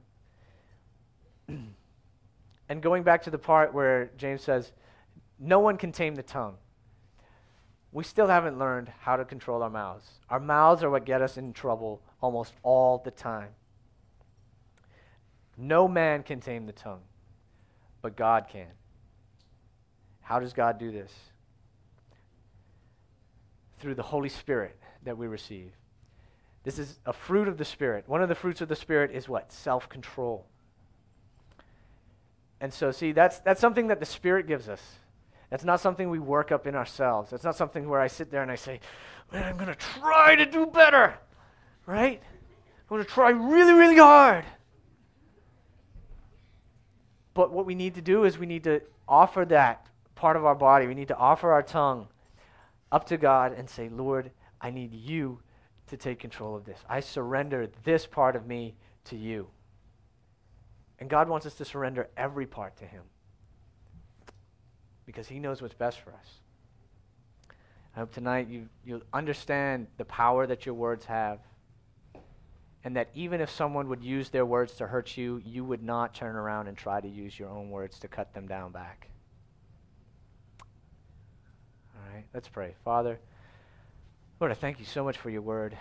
and 1.47 2.81
going 2.81 3.03
back 3.03 3.23
to 3.23 3.29
the 3.29 3.37
part 3.37 3.73
where 3.73 4.09
James 4.17 4.41
says, 4.41 4.71
no 5.39 5.59
one 5.59 5.77
can 5.77 5.91
tame 5.91 6.15
the 6.15 6.23
tongue. 6.23 6.55
We 7.91 8.03
still 8.03 8.27
haven't 8.27 8.57
learned 8.57 8.91
how 9.01 9.17
to 9.17 9.25
control 9.25 9.61
our 9.61 9.69
mouths. 9.69 10.09
Our 10.29 10.39
mouths 10.39 10.83
are 10.83 10.89
what 10.89 11.05
get 11.05 11.21
us 11.21 11.37
in 11.37 11.53
trouble 11.53 12.01
almost 12.21 12.53
all 12.63 12.97
the 12.97 13.11
time. 13.11 13.49
No 15.57 15.87
man 15.87 16.23
can 16.23 16.39
tame 16.39 16.65
the 16.65 16.71
tongue, 16.71 17.01
but 18.01 18.15
God 18.15 18.47
can. 18.49 18.67
How 20.21 20.39
does 20.39 20.53
God 20.53 20.79
do 20.79 20.91
this? 20.91 21.13
Through 23.79 23.95
the 23.95 24.03
Holy 24.03 24.29
Spirit 24.29 24.79
that 25.03 25.17
we 25.17 25.27
receive. 25.27 25.71
This 26.63 26.79
is 26.79 26.99
a 27.05 27.13
fruit 27.13 27.47
of 27.47 27.57
the 27.57 27.65
Spirit. 27.65 28.07
One 28.07 28.21
of 28.21 28.29
the 28.29 28.35
fruits 28.35 28.61
of 28.61 28.69
the 28.69 28.75
Spirit 28.75 29.11
is 29.11 29.27
what? 29.27 29.51
Self 29.51 29.89
control. 29.89 30.45
And 32.61 32.73
so, 32.73 32.91
see, 32.91 33.11
that's, 33.11 33.39
that's 33.39 33.59
something 33.59 33.87
that 33.87 33.99
the 33.99 34.05
Spirit 34.05 34.47
gives 34.47 34.69
us. 34.69 34.81
That's 35.49 35.65
not 35.65 35.81
something 35.81 36.09
we 36.09 36.19
work 36.19 36.51
up 36.51 36.65
in 36.65 36.75
ourselves. 36.75 37.29
That's 37.29 37.43
not 37.43 37.57
something 37.57 37.87
where 37.89 37.99
I 37.99 38.07
sit 38.07 38.31
there 38.31 38.41
and 38.41 38.49
I 38.49 38.55
say, 38.55 38.79
man, 39.31 39.43
I'm 39.43 39.57
going 39.57 39.67
to 39.67 39.75
try 39.75 40.35
to 40.35 40.45
do 40.45 40.65
better. 40.65 41.15
Right? 41.85 42.21
I'm 42.23 42.87
going 42.87 43.03
to 43.03 43.09
try 43.09 43.31
really, 43.31 43.73
really 43.73 43.97
hard. 43.97 44.45
But 47.33 47.51
what 47.51 47.65
we 47.65 47.75
need 47.75 47.95
to 47.95 48.01
do 48.01 48.23
is 48.23 48.37
we 48.37 48.45
need 48.45 48.63
to 48.63 48.81
offer 49.07 49.43
that 49.45 49.87
part 50.15 50.37
of 50.37 50.45
our 50.45 50.55
body. 50.55 50.87
We 50.87 50.95
need 50.95 51.09
to 51.09 51.17
offer 51.17 51.51
our 51.51 51.63
tongue 51.63 52.07
up 52.91 53.05
to 53.07 53.17
God 53.17 53.53
and 53.53 53.69
say, 53.69 53.89
Lord, 53.89 54.31
I 54.61 54.69
need 54.69 54.93
you 54.93 55.39
to 55.93 55.97
take 55.97 56.19
control 56.19 56.55
of 56.55 56.65
this. 56.65 56.79
I 56.89 56.99
surrender 57.01 57.67
this 57.83 58.07
part 58.07 58.35
of 58.35 58.47
me 58.47 58.73
to 59.05 59.15
you. 59.15 59.47
And 60.97 61.07
God 61.07 61.29
wants 61.29 61.45
us 61.45 61.53
to 61.55 61.65
surrender 61.65 62.09
every 62.17 62.47
part 62.47 62.75
to 62.77 62.85
Him 62.85 63.03
because 65.05 65.27
He 65.27 65.37
knows 65.39 65.61
what's 65.61 65.75
best 65.75 65.99
for 65.99 66.11
us. 66.11 66.39
I 67.95 67.99
hope 67.99 68.11
tonight 68.11 68.47
you, 68.49 68.67
you'll 68.83 69.03
understand 69.13 69.85
the 69.97 70.05
power 70.05 70.47
that 70.47 70.65
your 70.65 70.73
words 70.73 71.05
have. 71.05 71.39
And 72.83 72.95
that 72.97 73.09
even 73.13 73.39
if 73.39 73.51
someone 73.51 73.87
would 73.89 74.03
use 74.03 74.29
their 74.29 74.45
words 74.45 74.73
to 74.75 74.87
hurt 74.87 75.15
you, 75.15 75.41
you 75.45 75.63
would 75.63 75.83
not 75.83 76.15
turn 76.15 76.35
around 76.35 76.67
and 76.67 76.75
try 76.75 76.99
to 76.99 77.07
use 77.07 77.37
your 77.37 77.49
own 77.49 77.69
words 77.69 77.99
to 77.99 78.07
cut 78.07 78.33
them 78.33 78.47
down 78.47 78.71
back. 78.71 79.07
All 81.95 82.13
right, 82.13 82.25
let's 82.33 82.49
pray. 82.49 82.73
Father, 82.83 83.19
Lord, 84.43 84.51
I 84.51 84.55
thank 84.55 84.77
you 84.77 84.85
so 84.85 85.05
much 85.05 85.17
for 85.19 85.29
your 85.29 85.41
word, 85.41 85.77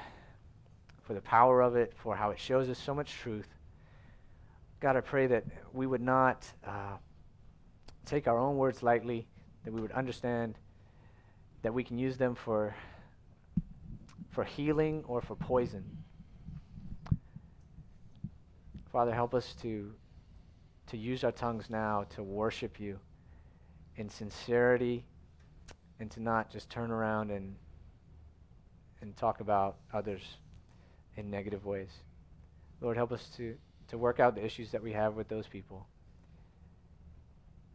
for 1.02 1.14
the 1.14 1.20
power 1.20 1.60
of 1.62 1.74
it, 1.74 1.92
for 1.96 2.14
how 2.14 2.30
it 2.30 2.38
shows 2.38 2.68
us 2.68 2.78
so 2.78 2.94
much 2.94 3.12
truth. 3.14 3.48
God, 4.78 4.96
I 4.96 5.00
pray 5.00 5.26
that 5.26 5.42
we 5.72 5.88
would 5.88 6.00
not 6.00 6.46
uh, 6.64 6.94
take 8.06 8.28
our 8.28 8.38
own 8.38 8.56
words 8.56 8.80
lightly, 8.80 9.26
that 9.64 9.72
we 9.72 9.80
would 9.80 9.90
understand 9.90 10.54
that 11.62 11.74
we 11.74 11.82
can 11.82 11.98
use 11.98 12.16
them 12.16 12.36
for, 12.36 12.72
for 14.30 14.44
healing 14.44 15.02
or 15.08 15.20
for 15.20 15.34
poison. 15.34 15.82
Father, 18.92 19.12
help 19.12 19.34
us 19.34 19.56
to, 19.62 19.92
to 20.86 20.96
use 20.96 21.24
our 21.24 21.32
tongues 21.32 21.68
now 21.68 22.06
to 22.10 22.22
worship 22.22 22.78
you 22.78 22.96
in 23.96 24.08
sincerity 24.08 25.04
and 25.98 26.08
to 26.12 26.22
not 26.22 26.48
just 26.48 26.70
turn 26.70 26.92
around 26.92 27.32
and, 27.32 27.56
and 29.02 29.14
talk 29.16 29.40
about 29.40 29.76
others 29.92 30.22
in 31.16 31.30
negative 31.30 31.66
ways. 31.66 31.90
Lord, 32.80 32.96
help 32.96 33.12
us 33.12 33.28
to 33.36 33.54
to 33.88 33.98
work 33.98 34.20
out 34.20 34.34
the 34.34 34.44
issues 34.44 34.70
that 34.70 34.82
we 34.82 34.92
have 34.92 35.14
with 35.14 35.28
those 35.28 35.46
people. 35.46 35.86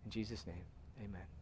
In 0.06 0.10
Jesus' 0.10 0.48
name, 0.48 0.66
amen. 1.00 1.37